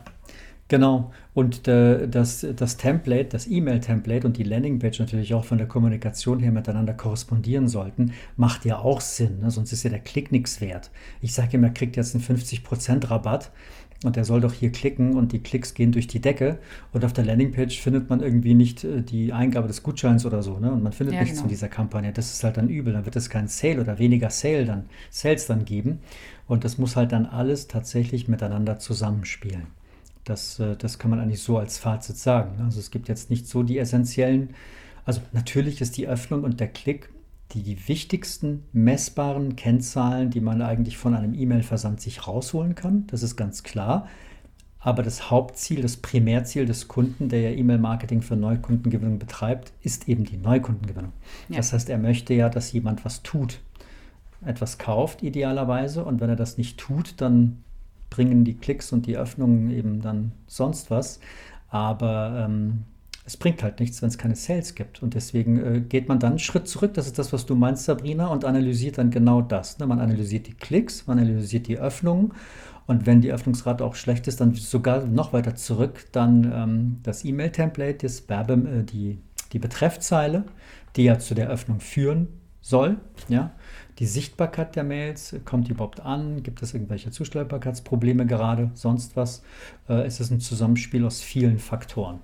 Genau. 0.70 1.12
Und 1.34 1.68
äh, 1.68 2.08
das, 2.08 2.46
das 2.56 2.78
Template, 2.78 3.26
das 3.26 3.48
E-Mail-Template 3.48 4.26
und 4.26 4.38
die 4.38 4.44
Landingpage 4.44 5.00
natürlich 5.00 5.34
auch 5.34 5.44
von 5.44 5.58
der 5.58 5.68
Kommunikation 5.68 6.40
her 6.40 6.52
miteinander 6.52 6.94
korrespondieren 6.94 7.68
sollten, 7.68 8.14
macht 8.38 8.66
ja 8.66 8.78
auch 8.78 9.02
Sinn. 9.02 9.40
Ne? 9.40 9.50
Sonst 9.50 9.74
ist 9.74 9.84
ja 9.84 9.90
der 9.90 10.00
Klick 10.00 10.32
nichts 10.32 10.62
wert. 10.62 10.92
Ich 11.22 11.34
sage 11.34 11.58
immer, 11.58 11.68
er 11.68 11.74
kriegt 11.74 11.98
jetzt 11.98 12.14
einen 12.14 12.24
50% 12.24 13.10
Rabatt 13.10 13.52
und 14.04 14.16
er 14.16 14.26
soll 14.26 14.42
doch 14.42 14.54
hier 14.54 14.72
klicken 14.72 15.16
und 15.18 15.32
die 15.32 15.40
Klicks 15.40 15.74
gehen 15.74 15.92
durch 15.92 16.06
die 16.06 16.22
Decke 16.22 16.60
und 16.94 17.04
auf 17.04 17.14
der 17.14 17.26
Landingpage 17.26 17.82
findet 17.82 18.10
man 18.10 18.22
irgendwie 18.22 18.54
nicht 18.54 18.84
äh, 18.84 19.02
die 19.02 19.34
Eingabe 19.34 19.68
des 19.68 19.82
Gutscheins 19.82 20.26
oder 20.28 20.44
so, 20.44 20.60
ne? 20.60 20.72
Und 20.72 20.84
man 20.84 20.94
findet 20.94 21.16
ja, 21.16 21.22
nichts 21.22 21.38
genau. 21.38 21.44
von 21.46 21.50
dieser 21.50 21.68
Kampagne. 21.68 22.14
Das 22.14 22.32
ist 22.32 22.44
halt 22.44 22.58
dann 22.58 22.70
übel. 22.70 22.94
Dann 22.94 23.06
wird 23.06 23.16
es 23.16 23.30
kein 23.30 23.48
Sale 23.48 23.82
oder 23.82 23.98
weniger 23.98 24.30
Sale 24.30 24.66
dann, 24.66 24.86
Sales 25.10 25.48
dann 25.48 25.66
geben. 25.66 26.00
Und 26.48 26.64
das 26.64 26.78
muss 26.78 26.96
halt 26.96 27.12
dann 27.12 27.26
alles 27.26 27.68
tatsächlich 27.68 28.28
miteinander 28.28 28.78
zusammenspielen. 28.78 29.79
Das, 30.24 30.60
äh, 30.60 30.76
das 30.76 31.00
kann 31.00 31.12
man 31.12 31.20
eigentlich 31.20 31.42
so 31.42 31.58
als 31.58 31.78
Fazit 31.78 32.18
sagen. 32.18 32.62
Also 32.64 32.80
es 32.80 32.92
gibt 32.92 33.08
jetzt 33.08 33.30
nicht 33.30 33.48
so 33.48 33.64
die 33.64 33.78
essentiellen, 33.78 34.54
also 35.06 35.22
natürlich 35.32 35.82
ist 35.82 35.98
die 35.98 36.08
Öffnung 36.08 36.44
und 36.44 36.60
der 36.60 36.68
Klick 36.68 37.10
die, 37.54 37.64
die 37.64 37.88
wichtigsten 37.88 38.64
messbaren 38.74 39.56
Kennzahlen, 39.56 40.30
die 40.30 40.42
man 40.42 40.62
eigentlich 40.62 40.98
von 40.98 41.16
einem 41.16 41.34
E-Mail-Versand 41.34 42.00
sich 42.00 42.28
rausholen 42.28 42.76
kann. 42.76 43.08
Das 43.08 43.24
ist 43.24 43.36
ganz 43.36 43.64
klar. 43.64 44.08
Aber 44.82 45.04
das 45.04 45.30
Hauptziel, 45.30 45.82
das 45.82 45.98
Primärziel 45.98 46.66
des 46.66 46.88
Kunden, 46.88 47.28
der 47.28 47.42
ja 47.42 47.50
E-Mail-Marketing 47.58 48.22
für 48.22 48.36
Neukundengewinnung 48.36 49.20
betreibt, 49.20 49.74
ist 49.82 50.08
eben 50.08 50.24
die 50.24 50.38
Neukundengewinnung. 50.38 51.12
Ja. 51.50 51.58
Das 51.58 51.74
heißt, 51.74 51.90
er 51.90 51.98
möchte 51.98 52.34
ja, 52.34 52.50
dass 52.50 52.72
jemand 52.72 53.04
was 53.04 53.24
tut, 53.24 53.60
etwas 54.46 54.78
kauft 54.78 55.22
idealerweise. 55.22 56.06
Und 56.06 56.22
wenn 56.22 56.30
er 56.30 56.38
das 56.38 56.58
nicht 56.58 56.78
tut, 56.78 57.16
dann 57.18 57.64
bringen 58.10 58.44
die 58.44 58.56
Klicks 58.56 58.92
und 58.92 59.06
die 59.06 59.18
Öffnungen 59.18 59.72
eben 59.72 60.02
dann 60.02 60.32
sonst 60.48 60.92
was. 60.92 61.20
Aber 61.70 62.46
ähm, 62.46 62.86
es 63.26 63.38
bringt 63.38 63.62
halt 63.62 63.80
nichts, 63.80 64.02
wenn 64.02 64.10
es 64.10 64.18
keine 64.18 64.36
Sales 64.36 64.74
gibt. 64.74 65.04
Und 65.04 65.14
deswegen 65.14 65.64
äh, 65.64 65.82
geht 65.82 66.08
man 66.08 66.20
dann 66.20 66.32
einen 66.32 66.40
Schritt 66.40 66.68
zurück, 66.68 66.96
das 66.96 67.06
ist 67.06 67.20
das, 67.20 67.32
was 67.32 67.46
du 67.46 67.54
meinst, 67.56 67.86
Sabrina, 67.86 68.28
und 68.28 68.44
analysiert 68.44 68.98
dann 68.98 69.12
genau 69.12 69.42
das. 69.42 69.78
Ne? 69.78 69.86
Man 69.86 70.00
analysiert 70.00 70.48
die 70.48 70.54
Klicks, 70.54 71.06
man 71.06 71.20
analysiert 71.20 71.68
die 71.68 71.78
Öffnungen. 71.78 72.34
Und 72.88 73.06
wenn 73.06 73.22
die 73.22 73.32
Öffnungsrate 73.32 73.86
auch 73.86 73.94
schlecht 73.94 74.28
ist, 74.28 74.42
dann 74.42 74.56
sogar 74.56 75.06
noch 75.06 75.32
weiter 75.32 75.54
zurück, 75.54 76.08
dann 76.12 76.52
ähm, 76.52 76.98
das 77.04 77.24
E-Mail-Template, 77.24 78.00
das 78.08 78.28
Werbe, 78.28 78.54
äh, 78.54 78.84
die, 78.84 79.20
die 79.54 79.60
Betreffzeile, 79.60 80.46
die 80.96 81.04
ja 81.04 81.20
zu 81.20 81.36
der 81.36 81.50
Öffnung 81.50 81.82
führen 81.82 82.30
soll. 82.62 82.98
Ja? 83.28 83.52
Die 84.00 84.06
Sichtbarkeit 84.06 84.78
der 84.78 84.86
Mails, 84.86 85.36
kommt 85.44 85.68
die 85.68 85.72
überhaupt 85.72 86.00
an? 86.00 86.42
Gibt 86.42 86.62
es 86.62 86.74
irgendwelche 86.74 87.12
Zustellbarkeitsprobleme 87.12 88.26
gerade? 88.26 88.72
Sonst 88.74 89.18
was? 89.18 89.44
Äh, 89.90 90.06
es 90.06 90.22
ist 90.22 90.32
ein 90.32 90.40
Zusammenspiel 90.40 91.06
aus 91.06 91.22
vielen 91.22 91.60
Faktoren. 91.60 92.20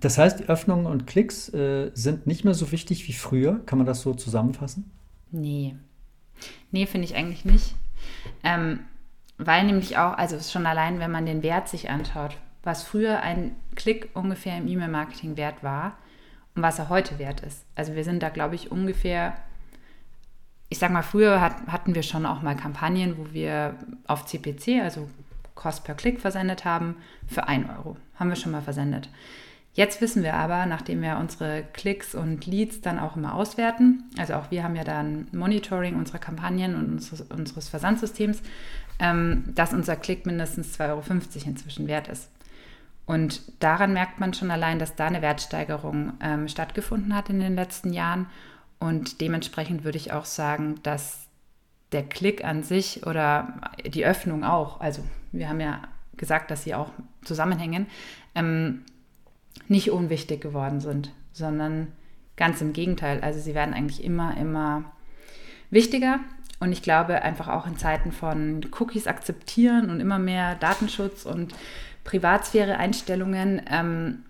Das 0.00 0.18
heißt, 0.18 0.50
Öffnungen 0.50 0.84
und 0.84 1.06
Klicks 1.06 1.48
äh, 1.54 1.90
sind 1.94 2.26
nicht 2.26 2.44
mehr 2.44 2.52
so 2.52 2.70
wichtig 2.70 3.08
wie 3.08 3.14
früher. 3.14 3.60
Kann 3.64 3.78
man 3.78 3.86
das 3.86 4.02
so 4.02 4.12
zusammenfassen? 4.12 4.90
Nee. 5.30 5.74
Nee, 6.70 6.84
finde 6.84 7.06
ich 7.06 7.14
eigentlich 7.14 7.46
nicht. 7.46 7.74
Ähm, 8.42 8.80
weil 9.38 9.64
nämlich 9.64 9.96
auch, 9.96 10.12
also 10.18 10.38
schon 10.38 10.66
allein, 10.66 10.98
wenn 10.98 11.10
man 11.10 11.24
den 11.24 11.42
Wert 11.42 11.68
sich 11.68 11.88
anschaut, 11.88 12.36
was 12.62 12.82
früher 12.82 13.22
ein 13.22 13.56
Klick 13.74 14.10
ungefähr 14.12 14.58
im 14.58 14.68
E-Mail-Marketing 14.68 15.38
wert 15.38 15.62
war 15.62 15.96
und 16.54 16.62
was 16.62 16.78
er 16.78 16.90
heute 16.90 17.18
wert 17.18 17.40
ist. 17.40 17.64
Also 17.74 17.94
wir 17.94 18.04
sind 18.04 18.22
da, 18.22 18.28
glaube 18.28 18.54
ich, 18.54 18.70
ungefähr 18.70 19.34
ich 20.70 20.78
sag 20.78 20.90
mal, 20.92 21.02
früher 21.02 21.40
hat, 21.40 21.66
hatten 21.66 21.94
wir 21.94 22.02
schon 22.02 22.24
auch 22.24 22.42
mal 22.42 22.56
Kampagnen, 22.56 23.18
wo 23.18 23.32
wir 23.32 23.74
auf 24.06 24.24
CPC, 24.24 24.80
also 24.82 25.10
Cost 25.56 25.84
per 25.84 25.96
Klick, 25.96 26.20
versendet 26.20 26.64
haben 26.64 26.96
für 27.26 27.46
1 27.46 27.68
Euro. 27.76 27.96
Haben 28.14 28.30
wir 28.30 28.36
schon 28.36 28.52
mal 28.52 28.62
versendet. 28.62 29.10
Jetzt 29.74 30.00
wissen 30.00 30.22
wir 30.22 30.34
aber, 30.34 30.66
nachdem 30.66 31.02
wir 31.02 31.18
unsere 31.18 31.64
Klicks 31.72 32.14
und 32.14 32.46
Leads 32.46 32.80
dann 32.80 32.98
auch 32.98 33.16
immer 33.16 33.34
auswerten, 33.34 34.04
also 34.16 34.34
auch 34.34 34.50
wir 34.50 34.62
haben 34.62 34.76
ja 34.76 34.84
dann 34.84 35.26
Monitoring 35.32 35.96
unserer 35.96 36.18
Kampagnen 36.18 36.74
und 36.76 36.92
unseres, 36.92 37.20
unseres 37.22 37.68
Versandsystems, 37.68 38.42
ähm, 39.00 39.44
dass 39.54 39.72
unser 39.72 39.96
Klick 39.96 40.24
mindestens 40.24 40.78
2,50 40.78 40.88
Euro 40.88 41.02
inzwischen 41.46 41.88
wert 41.88 42.08
ist. 42.08 42.30
Und 43.06 43.42
daran 43.60 43.92
merkt 43.92 44.20
man 44.20 44.34
schon 44.34 44.52
allein, 44.52 44.78
dass 44.78 44.94
da 44.94 45.06
eine 45.06 45.22
Wertsteigerung 45.22 46.12
ähm, 46.20 46.46
stattgefunden 46.46 47.14
hat 47.14 47.28
in 47.28 47.40
den 47.40 47.56
letzten 47.56 47.92
Jahren 47.92 48.26
und 48.80 49.20
dementsprechend 49.20 49.84
würde 49.84 49.98
ich 49.98 50.12
auch 50.12 50.24
sagen, 50.24 50.80
dass 50.82 51.28
der 51.92 52.02
Klick 52.02 52.44
an 52.44 52.62
sich 52.62 53.06
oder 53.06 53.60
die 53.84 54.06
Öffnung 54.06 54.42
auch, 54.42 54.80
also 54.80 55.04
wir 55.32 55.48
haben 55.48 55.60
ja 55.60 55.82
gesagt, 56.16 56.50
dass 56.50 56.64
sie 56.64 56.74
auch 56.74 56.90
zusammenhängen, 57.22 57.86
ähm, 58.34 58.82
nicht 59.68 59.90
unwichtig 59.90 60.40
geworden 60.40 60.80
sind, 60.80 61.12
sondern 61.32 61.88
ganz 62.36 62.60
im 62.60 62.72
Gegenteil. 62.72 63.20
Also 63.20 63.38
sie 63.38 63.54
werden 63.54 63.74
eigentlich 63.74 64.02
immer, 64.02 64.36
immer 64.36 64.84
wichtiger. 65.70 66.20
Und 66.58 66.72
ich 66.72 66.82
glaube 66.82 67.22
einfach 67.22 67.48
auch 67.48 67.66
in 67.66 67.76
Zeiten 67.76 68.12
von 68.12 68.60
Cookies 68.78 69.06
akzeptieren 69.06 69.90
und 69.90 70.00
immer 70.00 70.18
mehr 70.18 70.54
Datenschutz 70.56 71.24
und 71.24 71.54
Privatsphäre-Einstellungen 72.04 73.62
ähm, 73.70 74.24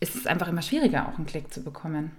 ist 0.00 0.16
es 0.16 0.26
einfach 0.26 0.48
immer 0.48 0.62
schwieriger, 0.62 1.08
auch 1.08 1.16
einen 1.16 1.26
Klick 1.26 1.52
zu 1.52 1.62
bekommen. 1.62 2.10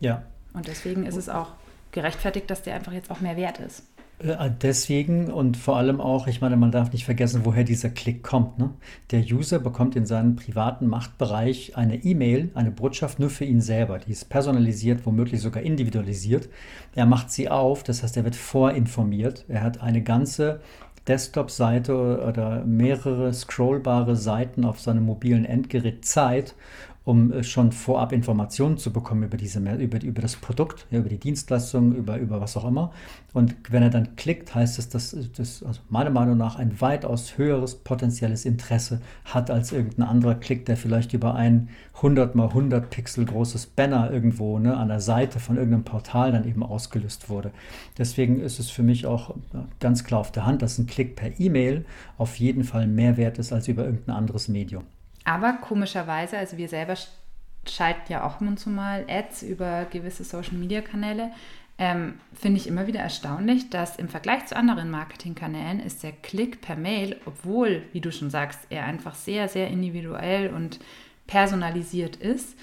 Ja, 0.00 0.22
und 0.58 0.68
deswegen 0.68 1.06
ist 1.06 1.16
es 1.16 1.28
auch 1.28 1.52
gerechtfertigt, 1.92 2.50
dass 2.50 2.62
der 2.62 2.74
einfach 2.74 2.92
jetzt 2.92 3.10
auch 3.10 3.20
mehr 3.20 3.36
wert 3.36 3.60
ist. 3.60 3.84
Äh, 4.18 4.50
deswegen 4.60 5.30
und 5.30 5.56
vor 5.56 5.76
allem 5.76 6.00
auch, 6.00 6.26
ich 6.26 6.40
meine, 6.40 6.56
man 6.56 6.72
darf 6.72 6.92
nicht 6.92 7.04
vergessen, 7.04 7.42
woher 7.44 7.64
dieser 7.64 7.90
Klick 7.90 8.22
kommt. 8.22 8.58
Ne? 8.58 8.70
Der 9.12 9.20
User 9.20 9.60
bekommt 9.60 9.94
in 9.94 10.06
seinem 10.06 10.36
privaten 10.36 10.88
Machtbereich 10.88 11.76
eine 11.76 12.02
E-Mail, 12.02 12.50
eine 12.54 12.72
Botschaft 12.72 13.20
nur 13.20 13.30
für 13.30 13.44
ihn 13.44 13.60
selber. 13.60 13.98
Die 13.98 14.10
ist 14.10 14.28
personalisiert, 14.28 15.06
womöglich 15.06 15.40
sogar 15.40 15.62
individualisiert. 15.62 16.48
Er 16.94 17.06
macht 17.06 17.30
sie 17.30 17.48
auf, 17.48 17.84
das 17.84 18.02
heißt, 18.02 18.16
er 18.16 18.24
wird 18.24 18.36
vorinformiert. 18.36 19.44
Er 19.48 19.62
hat 19.62 19.80
eine 19.80 20.02
ganze 20.02 20.60
Desktop-Seite 21.06 22.24
oder 22.26 22.64
mehrere 22.64 23.32
scrollbare 23.32 24.16
Seiten 24.16 24.64
auf 24.64 24.80
seinem 24.80 25.04
mobilen 25.04 25.44
Endgerät 25.44 26.04
Zeit, 26.04 26.54
um 27.08 27.32
äh, 27.32 27.42
schon 27.42 27.72
vorab 27.72 28.12
Informationen 28.12 28.76
zu 28.76 28.92
bekommen 28.92 29.22
über, 29.22 29.38
diese, 29.38 29.60
über, 29.60 30.02
über 30.02 30.20
das 30.20 30.36
Produkt, 30.36 30.86
über 30.90 31.08
die 31.08 31.16
Dienstleistung, 31.16 31.94
über, 31.94 32.18
über 32.18 32.42
was 32.42 32.54
auch 32.58 32.66
immer. 32.66 32.92
Und 33.32 33.56
wenn 33.70 33.82
er 33.82 33.88
dann 33.88 34.14
klickt, 34.16 34.54
heißt 34.54 34.78
es, 34.78 34.90
dass 34.90 35.16
das 35.34 35.62
also 35.62 35.80
meiner 35.88 36.10
Meinung 36.10 36.36
nach 36.36 36.56
ein 36.56 36.82
weitaus 36.82 37.38
höheres 37.38 37.76
potenzielles 37.76 38.44
Interesse 38.44 39.00
hat 39.24 39.50
als 39.50 39.72
irgendein 39.72 40.06
anderer 40.06 40.34
Klick, 40.34 40.66
der 40.66 40.76
vielleicht 40.76 41.14
über 41.14 41.34
ein 41.34 41.70
100 41.94 42.34
mal 42.34 42.48
100 42.48 42.90
Pixel 42.90 43.24
großes 43.24 43.68
Banner 43.68 44.10
irgendwo 44.10 44.58
ne, 44.58 44.76
an 44.76 44.88
der 44.88 45.00
Seite 45.00 45.40
von 45.40 45.56
irgendeinem 45.56 45.84
Portal 45.84 46.32
dann 46.32 46.46
eben 46.46 46.62
ausgelöst 46.62 47.30
wurde. 47.30 47.52
Deswegen 47.96 48.38
ist 48.38 48.58
es 48.58 48.68
für 48.68 48.82
mich 48.82 49.06
auch 49.06 49.34
ganz 49.80 50.04
klar 50.04 50.20
auf 50.20 50.30
der 50.30 50.44
Hand, 50.44 50.60
dass 50.60 50.76
ein 50.76 50.86
Klick 50.86 51.16
per 51.16 51.40
E-Mail 51.40 51.86
auf 52.18 52.36
jeden 52.36 52.64
Fall 52.64 52.86
mehr 52.86 53.16
wert 53.16 53.38
ist 53.38 53.50
als 53.50 53.66
über 53.66 53.86
irgendein 53.86 54.14
anderes 54.14 54.48
Medium. 54.48 54.84
Aber 55.28 55.52
komischerweise, 55.52 56.38
also 56.38 56.56
wir 56.56 56.68
selber 56.68 56.94
schalten 57.66 58.10
ja 58.10 58.26
auch 58.26 58.40
und 58.40 58.58
zu 58.58 58.70
mal 58.70 59.04
Ads 59.06 59.42
über 59.42 59.84
gewisse 59.84 60.24
Social-Media-Kanäle, 60.24 61.32
ähm, 61.76 62.14
finde 62.32 62.58
ich 62.58 62.66
immer 62.66 62.86
wieder 62.86 63.00
erstaunlich, 63.00 63.68
dass 63.68 63.96
im 63.96 64.08
Vergleich 64.08 64.46
zu 64.46 64.56
anderen 64.56 64.90
Marketingkanälen 64.90 65.80
ist 65.80 66.02
der 66.02 66.12
Klick 66.12 66.62
per 66.62 66.76
Mail, 66.76 67.16
obwohl, 67.26 67.82
wie 67.92 68.00
du 68.00 68.10
schon 68.10 68.30
sagst, 68.30 68.60
er 68.70 68.86
einfach 68.86 69.14
sehr, 69.14 69.48
sehr 69.48 69.68
individuell 69.68 70.48
und 70.54 70.80
personalisiert 71.26 72.16
ist, 72.16 72.56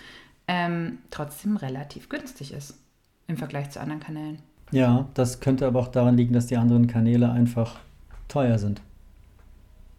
ähm, 0.48 0.98
trotzdem 1.12 1.58
relativ 1.58 2.10
günstig 2.10 2.52
ist 2.52 2.80
im 3.28 3.38
Vergleich 3.38 3.70
zu 3.70 3.80
anderen 3.80 4.02
Kanälen. 4.02 4.40
Ja, 4.72 5.08
das 5.14 5.40
könnte 5.40 5.68
aber 5.68 5.82
auch 5.82 5.90
daran 5.90 6.18
liegen, 6.18 6.34
dass 6.34 6.48
die 6.48 6.58
anderen 6.58 6.88
Kanäle 6.88 7.32
einfach 7.32 7.78
teuer 8.28 8.58
sind. 8.58 8.82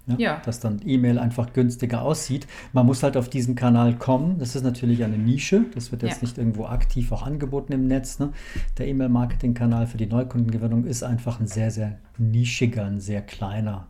Ja, 0.07 0.17
ja. 0.19 0.43
Dass 0.45 0.61
dann 0.61 0.81
E-Mail 0.85 1.19
einfach 1.19 1.53
günstiger 1.53 2.03
aussieht. 2.03 2.47
Man 2.73 2.87
muss 2.87 3.03
halt 3.03 3.17
auf 3.17 3.29
diesen 3.29 3.57
Kanal 3.57 3.97
kommen. 3.97 4.39
Das 4.39 4.55
ist 4.55 4.63
natürlich 4.63 5.03
eine 5.03 5.19
Nische. 5.19 5.65
Das 5.75 5.91
wird 5.91 6.03
jetzt 6.03 6.23
ja. 6.23 6.23
nicht 6.23 6.39
irgendwo 6.39 6.67
aktiv 6.67 7.11
auch 7.13 7.25
angeboten 7.25 7.73
im 7.73 7.89
Netz. 7.89 8.19
Ne? 8.19 8.33
Der 8.79 8.87
E-Mail-Marketing-Kanal 8.87 9.87
für 9.87 9.97
die 9.99 10.07
Neukundengewinnung 10.07 10.85
ist 10.85 11.03
einfach 11.03 11.41
ein 11.41 11.49
sehr, 11.49 11.71
sehr 11.71 11.99
nischiger, 12.19 12.85
ein 12.85 13.01
sehr 13.01 13.23
kleiner 13.23 13.89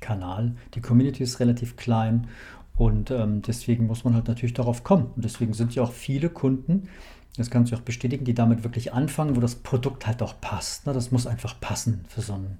Kanal. 0.00 0.54
Die 0.74 0.80
Community 0.80 1.22
ist 1.22 1.40
relativ 1.40 1.76
klein 1.76 2.28
und 2.76 3.10
ähm, 3.10 3.42
deswegen 3.42 3.86
muss 3.86 4.04
man 4.04 4.14
halt 4.14 4.28
natürlich 4.28 4.54
darauf 4.54 4.84
kommen. 4.84 5.10
Und 5.16 5.24
deswegen 5.24 5.52
sind 5.52 5.74
ja 5.74 5.82
auch 5.82 5.92
viele 5.92 6.30
Kunden, 6.30 6.88
das 7.36 7.50
kannst 7.50 7.70
du 7.70 7.76
auch 7.76 7.80
bestätigen, 7.80 8.24
die 8.24 8.34
damit 8.34 8.64
wirklich 8.64 8.92
anfangen, 8.92 9.36
wo 9.36 9.40
das 9.40 9.54
Produkt 9.54 10.06
halt 10.06 10.22
auch 10.22 10.40
passt. 10.40 10.86
Ne? 10.86 10.92
Das 10.92 11.12
muss 11.12 11.26
einfach 11.26 11.60
passen 11.60 12.04
für 12.08 12.20
so 12.20 12.34
ein, 12.34 12.58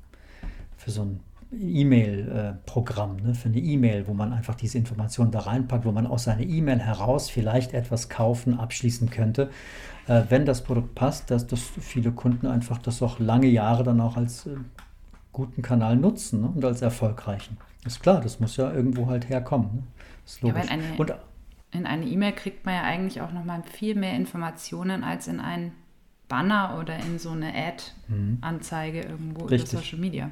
für 0.77 0.91
so 0.91 1.03
ein 1.03 1.21
E-Mail-Programm, 1.51 3.17
ne, 3.17 3.35
für 3.35 3.49
eine 3.49 3.59
E-Mail, 3.59 4.07
wo 4.07 4.15
man 4.15 4.33
einfach 4.33 4.55
diese 4.55 4.77
Informationen 4.77 5.31
da 5.31 5.41
reinpackt, 5.41 5.85
wo 5.85 5.93
man 5.93 6.07
aus 6.07 6.25
seiner 6.25 6.43
E-Mail 6.43 6.79
heraus 6.79 7.31
vielleicht 7.31 7.73
etwas 7.73 8.09
kaufen, 8.09 8.59
abschließen 8.59 9.09
könnte. 9.09 9.51
Äh, 10.07 10.25
wenn 10.29 10.45
das 10.45 10.63
Produkt 10.63 10.95
passt, 10.95 11.31
dass, 11.31 11.47
dass 11.47 11.61
viele 11.61 12.13
Kunden 12.13 12.47
einfach 12.47 12.79
das 12.79 13.03
auch 13.03 13.19
lange 13.19 13.47
Jahre 13.47 13.83
dann 13.83 14.01
auch 14.01 14.17
als 14.17 14.47
äh, 14.47 14.57
guten 15.33 15.63
Kanal 15.63 15.97
nutzen 15.97 16.43
ne? 16.43 16.53
und 16.55 16.65
als 16.65 16.83
erfolgreichen. 16.83 17.57
Ist 17.87 18.03
klar, 18.03 18.21
das 18.21 18.41
muss 18.41 18.57
ja 18.57 18.71
irgendwo 18.73 19.07
halt 19.07 19.29
herkommen. 19.29 19.69
Ne? 19.73 19.83
Ist 20.27 20.43
logisch. 20.43 20.67
Ja, 20.67 20.71
eine, 20.71 20.83
und, 20.99 21.15
in 21.71 21.87
eine 21.87 22.07
E-Mail 22.07 22.33
kriegt 22.33 22.67
man 22.67 22.75
ja 22.75 22.83
eigentlich 22.83 23.21
auch 23.21 23.33
nochmal 23.33 23.63
viel 23.63 23.95
mehr 23.95 24.15
Informationen 24.15 25.05
als 25.05 25.29
in 25.29 25.41
ein 25.41 25.73
Banner 26.29 26.79
oder 26.81 26.99
in 26.99 27.19
so 27.19 27.31
eine 27.31 27.53
Ad-Anzeige 27.55 29.01
irgendwo 29.01 29.47
Richtig. 29.47 29.73
über 29.73 29.81
Social 29.83 29.99
Media. 29.99 30.31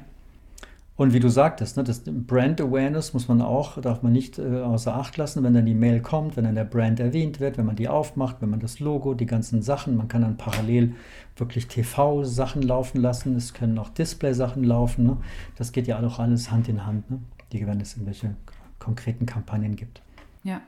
Und 0.97 1.13
wie 1.13 1.19
du 1.19 1.29
sagtest, 1.29 1.77
ne, 1.77 1.83
das 1.83 2.01
Brand 2.05 2.59
Awareness 2.59 3.13
muss 3.13 3.27
man 3.27 3.39
auch, 3.43 3.79
darf 3.79 4.01
man 4.01 4.11
nicht 4.11 4.39
äh, 4.39 4.61
außer 4.61 4.95
Acht 4.95 5.15
lassen, 5.15 5.43
wenn 5.43 5.53
dann 5.53 5.67
die 5.67 5.75
Mail 5.75 6.01
kommt, 6.01 6.35
wenn 6.35 6.43
dann 6.43 6.55
der 6.55 6.65
Brand 6.65 6.99
erwähnt 6.99 7.39
wird, 7.39 7.59
wenn 7.59 7.67
man 7.67 7.75
die 7.75 7.87
aufmacht, 7.87 8.37
wenn 8.41 8.49
man 8.49 8.59
das 8.59 8.79
Logo, 8.79 9.13
die 9.13 9.27
ganzen 9.27 9.61
Sachen, 9.61 9.95
man 9.95 10.07
kann 10.07 10.23
dann 10.23 10.37
parallel 10.37 10.95
wirklich 11.35 11.67
TV-Sachen 11.67 12.63
laufen 12.63 12.99
lassen, 12.99 13.35
es 13.35 13.53
können 13.53 13.77
auch 13.77 13.89
Display-Sachen 13.89 14.63
laufen. 14.63 15.05
Ne? 15.05 15.17
Das 15.55 15.71
geht 15.71 15.85
ja 15.85 15.99
auch 15.99 16.17
alles 16.17 16.49
Hand 16.49 16.67
in 16.67 16.83
Hand, 16.83 17.11
ne? 17.11 17.19
die, 17.51 17.65
wenn 17.67 17.79
es 17.79 17.93
irgendwelche 17.93 18.35
konkreten 18.79 19.27
Kampagnen 19.27 19.75
gibt. 19.75 20.01
Ja. 20.43 20.61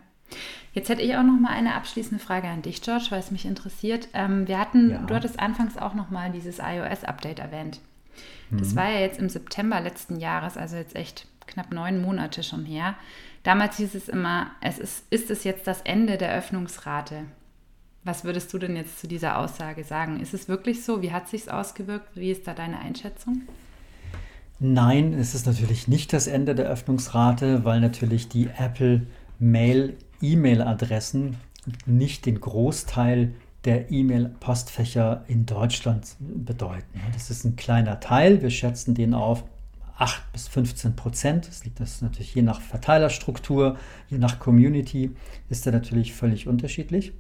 Jetzt 0.74 0.90
hätte 0.90 1.02
ich 1.02 1.16
auch 1.16 1.24
noch 1.24 1.40
mal 1.40 1.50
eine 1.50 1.74
abschließende 1.74 2.24
Frage 2.24 2.48
an 2.48 2.62
dich, 2.62 2.84
George, 2.84 3.08
weil 3.10 3.20
es 3.20 3.32
mich 3.32 3.48
interessiert. 3.48 4.10
Ähm, 4.14 4.48
wir 4.48 4.60
hatten, 4.60 4.92
ja. 4.92 5.02
du 5.02 5.16
hattest 5.16 5.40
anfangs 5.40 5.76
auch 5.76 5.96
noch 5.96 6.12
mal 6.12 6.32
dieses 6.32 6.60
iOS-Update 6.60 7.40
erwähnt. 7.40 7.80
Das 8.52 8.72
mhm. 8.72 8.76
war 8.76 8.90
ja 8.92 9.00
jetzt 9.00 9.20
im 9.20 9.30
September 9.30 9.80
letzten 9.80 10.20
Jahres, 10.20 10.58
also 10.58 10.76
jetzt 10.76 10.96
echt 10.96 11.28
knapp 11.48 11.72
neun 11.72 12.02
Monate 12.02 12.44
schon 12.44 12.66
her. 12.66 12.96
Damals 13.44 13.78
hieß 13.78 13.96
es 13.96 14.10
immer, 14.10 14.52
es 14.62 14.80
ist, 14.80 15.04
ist 15.10 15.32
es 15.32 15.44
jetzt 15.44 15.66
das 15.68 15.82
Ende 15.82 16.18
der 16.18 16.34
Öffnungsrate. 16.34 17.24
Was 18.04 18.24
würdest 18.24 18.52
du 18.54 18.58
denn 18.58 18.76
jetzt 18.76 19.00
zu 19.00 19.08
dieser 19.08 19.38
Aussage 19.38 19.84
sagen? 19.84 20.20
Ist 20.20 20.34
es 20.34 20.48
wirklich 20.48 20.84
so? 20.84 21.02
Wie 21.02 21.12
hat 21.12 21.26
es 21.26 21.32
sich 21.32 21.52
ausgewirkt? 21.52 22.16
Wie 22.16 22.32
ist 22.32 22.48
da 22.48 22.54
deine 22.54 22.80
Einschätzung? 22.80 23.44
Nein, 24.60 25.14
es 25.14 25.36
ist 25.36 25.46
natürlich 25.46 25.88
nicht 25.88 26.12
das 26.12 26.28
Ende 26.28 26.54
der 26.56 26.66
Öffnungsrate, 26.66 27.64
weil 27.64 27.80
natürlich 27.80 28.28
die 28.28 28.50
Apple 28.58 29.08
Mail 29.40 29.96
E-Mail-Adressen 30.22 31.38
nicht 31.86 32.26
den 32.26 32.42
Großteil 32.42 33.34
der 33.66 33.92
E-Mail-Postfächer 33.92 35.26
in 35.28 35.46
Deutschland 35.46 36.16
bedeuten. 36.20 37.02
Das 37.14 37.30
ist 37.30 37.44
ein 37.44 37.56
kleiner 37.56 38.00
Teil. 38.00 38.42
Wir 38.42 38.50
schätzen 38.50 38.96
den 38.96 39.14
auf 39.14 39.44
8 39.98 40.32
bis 40.32 40.48
15 40.48 40.96
Prozent. 40.96 41.48
Das 41.48 41.66
liegt 41.66 41.80
das 41.80 42.02
natürlich 42.02 42.34
je 42.34 42.42
nach 42.42 42.62
Verteilerstruktur, 42.62 43.78
je 44.10 44.18
nach 44.18 44.40
Community 44.40 45.12
ist 45.50 45.66
er 45.66 45.74
natürlich 45.74 46.14
völlig 46.14 46.48
unterschiedlich. 46.48 47.12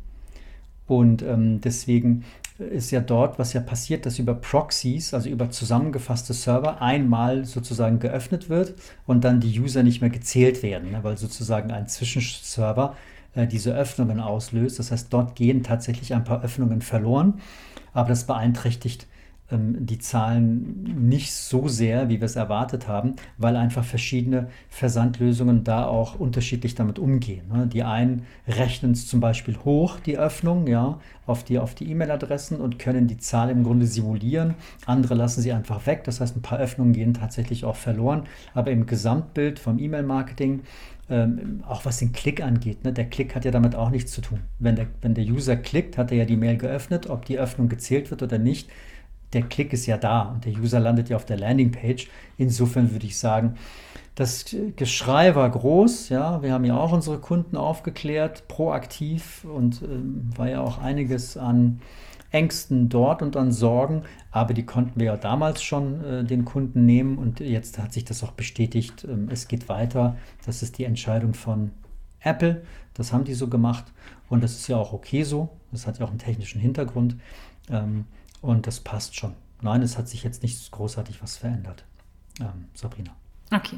Und 0.88 1.21
ähm, 1.21 1.62
deswegen 1.62 2.23
ist 2.58 2.91
ja 2.91 2.99
dort, 2.99 3.38
was 3.38 3.54
ja 3.54 3.62
passiert, 3.62 4.06
dass 4.06 4.17
über 4.17 4.34
Proxies, 4.34 5.13
also 5.13 5.30
über 5.30 5.49
zusammengefasste 5.52 6.34
Server, 6.34 6.82
einmal 6.82 7.45
sozusagen 7.45 7.99
geöffnet 7.99 8.49
wird 8.49 8.73
und 9.06 9.23
dann 9.23 9.39
die 9.39 9.60
User 9.60 9.84
nicht 9.84 10.02
mehr 10.02 10.10
gezählt 10.10 10.63
werden, 10.63 10.91
ne, 10.91 11.04
weil 11.04 11.17
sozusagen 11.17 11.71
ein 11.71 11.88
Zwischenserver 11.88 12.97
diese 13.36 13.74
Öffnungen 13.74 14.20
auslöst. 14.20 14.80
Das 14.80 14.92
heißt, 14.92 15.13
dort 15.13 15.36
gehen 15.36 15.63
tatsächlich 15.63 16.13
ein 16.13 16.24
paar 16.24 16.44
Öffnungen 16.44 16.82
verloren, 16.82 17.36
aber 17.94 18.10
das 18.10 18.26
beeinträchtigt 18.26 19.08
ähm, 19.52 19.86
die 19.86 20.00
Zahlen 20.00 21.08
nicht 21.10 21.34
so 21.34 21.68
sehr, 21.68 22.10
wie 22.10 22.20
wir 22.20 22.26
es 22.26 22.36
erwartet 22.36 22.88
haben, 22.88 23.15
weil 23.38 23.56
einfach 23.56 23.84
verschiedene 23.84 24.50
Versandlösungen 24.70 25.63
da 25.63 25.86
auch 25.86 26.20
unterschiedlich 26.20 26.76
damit 26.76 27.00
umgehen. 27.00 27.48
Ne? 27.52 27.68
Die 27.68 27.84
einen 27.84 28.24
rechnen 28.48 28.92
es 28.92 29.08
zum 29.08 29.20
Beispiel 29.20 29.58
hoch, 29.65 30.00
die 30.00 30.18
Öffnung, 30.18 30.68
ja, 30.68 31.00
auf 31.26 31.44
die 31.44 31.60
auf 31.60 31.76
die 31.76 31.89
E-Mail-Adressen 31.89 32.60
und 32.60 32.80
können 32.80 33.08
die 33.08 33.18
Zahl 33.18 33.50
im 33.50 33.63
Grunde 33.63 33.86
simulieren. 33.86 34.56
Andere 34.86 35.15
lassen 35.15 35.42
sie 35.42 35.54
einfach 35.54 35.86
weg. 35.86 36.04
Das 36.04 36.22
heißt, 36.22 36.36
ein 36.36 36.42
paar 36.42 36.60
Öffnungen 36.60 36.94
gehen 36.94 37.13
tatsächlich 37.13 37.65
auch 37.65 37.76
verloren. 37.76 38.24
Aber 38.54 38.72
im 38.72 38.86
Gesamtbild 38.86 39.60
vom 39.60 39.80
E-Mail-Marketing 39.80 40.62
ähm, 41.10 41.63
auch 41.67 41.86
was 41.86 41.98
den 41.98 42.12
Klick 42.12 42.41
angeht. 42.41 42.84
Ne? 42.84 42.93
Der 42.93 43.06
Klick 43.06 43.36
hat 43.36 43.45
ja 43.45 43.52
damit 43.52 43.76
auch 43.76 43.89
nichts 43.89 44.12
zu 44.12 44.22
tun. 44.22 44.41
Wenn 44.60 44.76
der, 44.76 44.88
wenn 45.02 45.13
der 45.13 45.26
User 45.26 45.56
klickt, 45.56 45.98
hat 45.98 46.12
er 46.12 46.19
ja 46.19 46.26
die 46.26 46.38
Mail 46.38 46.58
geöffnet, 46.58 47.10
ob 47.10 47.26
die 47.26 47.39
Öffnung 47.39 47.69
gezählt 47.69 48.12
wird 48.12 48.24
oder 48.24 48.38
nicht. 48.38 48.69
Der 49.34 49.43
Klick 49.43 49.74
ist 49.74 49.86
ja 49.86 49.98
da 49.98 50.24
und 50.24 50.45
der 50.45 50.54
User 50.54 50.80
landet 50.80 51.10
ja 51.10 51.15
auf 51.15 51.26
der 51.26 51.38
Landingpage. 51.38 52.08
Insofern 52.38 52.91
würde 52.91 53.06
ich 53.06 53.17
sagen, 53.17 53.56
das 54.15 54.45
Geschrei 54.76 55.36
war 55.36 55.50
groß. 55.50 56.10
Ja, 56.10 56.41
wir 56.41 56.52
haben 56.52 56.65
ja 56.65 56.76
auch 56.76 56.91
unsere 56.91 57.19
Kunden 57.19 57.56
aufgeklärt, 57.56 58.48
proaktiv 58.48 59.45
und 59.45 59.82
ähm, 59.82 60.30
war 60.36 60.50
ja 60.50 60.62
auch 60.62 60.80
einiges 60.80 61.38
an 61.38 61.80
Ängsten 62.32 62.89
dort 62.89 63.22
und 63.22 63.36
an 63.36 63.52
Sorgen, 63.52 64.04
aber 64.32 64.54
die 64.54 64.65
konnten 64.65 65.00
wir 65.00 65.08
ja 65.08 65.18
damals 65.18 65.63
schon 65.63 66.04
äh, 66.04 66.24
den 66.24 66.46
Kunden 66.46 66.86
nehmen 66.86 67.18
und 67.18 67.39
jetzt 67.39 67.80
hat 67.80 67.92
sich 67.92 68.06
das 68.06 68.24
auch 68.24 68.32
bestätigt. 68.32 69.04
Ähm, 69.04 69.30
es 69.32 69.48
geht 69.48 69.68
weiter. 69.68 70.18
Das 70.46 70.62
ist 70.62 70.78
die 70.78 70.84
Entscheidung 70.84 71.34
von 71.34 71.72
Apple. 72.20 72.62
Das 72.94 73.13
haben 73.13 73.24
die 73.24 73.34
so 73.34 73.48
gemacht 73.48 73.86
und 74.30 74.44
das 74.44 74.54
ist 74.54 74.68
ja 74.68 74.78
auch 74.78 74.94
okay 74.94 75.24
so. 75.24 75.50
Das 75.72 75.88
hat 75.88 76.00
ja 76.00 76.06
auch 76.06 76.10
einen 76.10 76.20
technischen 76.20 76.62
Hintergrund 76.62 77.15
ähm, 77.70 78.06
und 78.42 78.68
das 78.68 78.80
passt 78.80 79.15
schon. 79.15 79.34
Nein, 79.62 79.82
es 79.82 79.98
hat 79.98 80.08
sich 80.08 80.24
jetzt 80.24 80.44
nicht 80.44 80.72
großartig 80.72 81.22
was 81.24 81.38
verändert. 81.38 81.84
Ähm, 82.39 82.65
Sabrina. 82.74 83.15
Okay. 83.52 83.78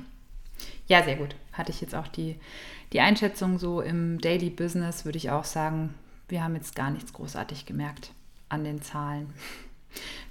Ja, 0.88 1.04
sehr 1.04 1.16
gut. 1.16 1.36
Hatte 1.54 1.72
ich 1.72 1.82
jetzt 1.82 1.96
auch 1.96 2.08
die, 2.08 2.38
die 2.92 3.00
Einschätzung 3.00 3.58
so 3.58 3.82
im 3.82 4.20
Daily 4.20 4.50
Business, 4.50 5.06
würde 5.06 5.18
ich 5.18 5.32
auch 5.32 5.46
sagen, 5.46 5.96
wir 6.28 6.44
haben 6.44 6.56
jetzt 6.56 6.76
gar 6.76 6.92
nichts 6.92 7.14
großartig 7.14 7.66
gemerkt 7.66 8.12
an 8.52 8.64
den 8.64 8.82
Zahlen. 8.82 9.34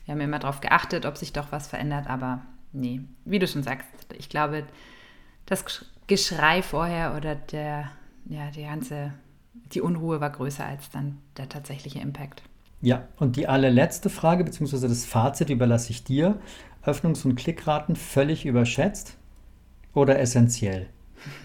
Wir 0.05 0.13
haben 0.13 0.21
immer 0.21 0.39
darauf 0.39 0.61
geachtet, 0.61 1.07
ob 1.07 1.17
sich 1.17 1.33
doch 1.33 1.53
was 1.53 1.69
verändert, 1.69 2.09
aber 2.09 2.43
nee, 2.73 3.01
wie 3.25 3.39
du 3.39 3.47
schon 3.47 3.63
sagst, 3.63 3.87
ich 4.19 4.29
glaube, 4.29 4.65
das 5.47 5.65
Geschrei 6.07 6.63
vorher 6.63 7.15
oder 7.17 7.35
der, 7.35 7.91
ja, 8.29 8.51
die 8.51 8.65
ganze, 8.65 9.13
die 9.73 9.81
Unruhe 9.81 10.21
war 10.21 10.31
größer 10.31 10.65
als 10.65 10.91
dann 10.91 11.19
der 11.37 11.49
tatsächliche 11.49 12.01
Impact. 12.01 12.43
Ja, 12.81 13.07
und 13.19 13.37
die 13.37 13.47
allerletzte 13.47 14.11
Frage, 14.11 14.43
beziehungsweise 14.43 14.89
das 14.89 15.05
Fazit 15.05 15.51
überlasse 15.51 15.91
ich 15.91 16.03
dir. 16.03 16.41
Öffnungs- 16.85 17.25
und 17.25 17.35
Klickraten 17.35 17.95
völlig 17.95 18.47
überschätzt 18.47 19.19
oder 19.93 20.19
essentiell? 20.19 20.89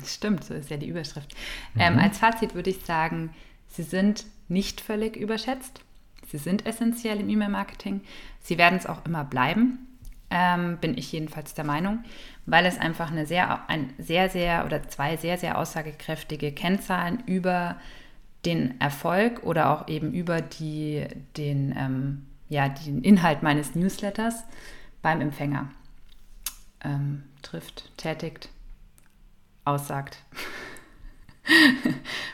Stimmt, 0.06 0.46
so 0.46 0.54
ist 0.54 0.70
ja 0.70 0.78
die 0.78 0.88
Überschrift. 0.88 1.36
Mhm. 1.74 1.82
Ähm, 1.82 2.00
als 2.00 2.18
Fazit 2.18 2.56
würde 2.56 2.70
ich 2.70 2.86
sagen, 2.86 3.32
sie 3.68 3.84
sind 3.84 4.26
nicht 4.48 4.82
völlig 4.82 5.18
überschätzt. 5.18 5.82
Sie 6.28 6.38
sind 6.38 6.66
essentiell 6.66 7.20
im 7.20 7.30
E-Mail-Marketing. 7.30 8.02
Sie 8.42 8.58
werden 8.58 8.78
es 8.78 8.86
auch 8.86 9.06
immer 9.06 9.24
bleiben, 9.24 9.88
ähm, 10.30 10.78
bin 10.78 10.98
ich 10.98 11.12
jedenfalls 11.12 11.54
der 11.54 11.66
Meinung, 11.66 12.04
weil 12.46 12.66
es 12.66 12.80
einfach 12.80 13.12
eine 13.12 13.26
sehr, 13.26 13.70
ein 13.70 13.94
sehr, 13.98 14.30
sehr 14.30 14.66
oder 14.66 14.88
zwei 14.88 15.18
sehr, 15.18 15.38
sehr 15.38 15.58
aussagekräftige 15.58 16.52
Kennzahlen 16.52 17.24
über 17.26 17.78
den 18.46 18.80
Erfolg 18.80 19.44
oder 19.44 19.72
auch 19.72 19.88
eben 19.88 20.14
über 20.14 20.42
die, 20.42 21.06
den, 21.38 21.76
ähm, 21.78 22.26
ja, 22.50 22.70
den 22.70 23.02
Inhalt 23.02 23.44
meines 23.44 23.76
Newsletters 23.76 24.44
beim 25.02 25.22
Empfänger 25.22 25.70
ähm, 26.84 27.24
trifft, 27.42 27.92
tätigt, 27.98 28.50
aussagt. 29.64 30.20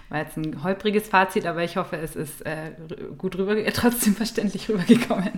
War 0.10 0.20
jetzt 0.20 0.38
ein 0.38 0.64
holpriges 0.64 1.08
Fazit, 1.08 1.46
aber 1.46 1.64
ich 1.64 1.78
hoffe, 1.78 1.98
es 1.98 2.16
ist 2.16 2.46
äh, 2.46 2.72
gut 3.18 3.38
rüber, 3.38 3.56
trotzdem 3.74 4.16
verständlich 4.16 4.70
rübergekommen. 4.70 5.30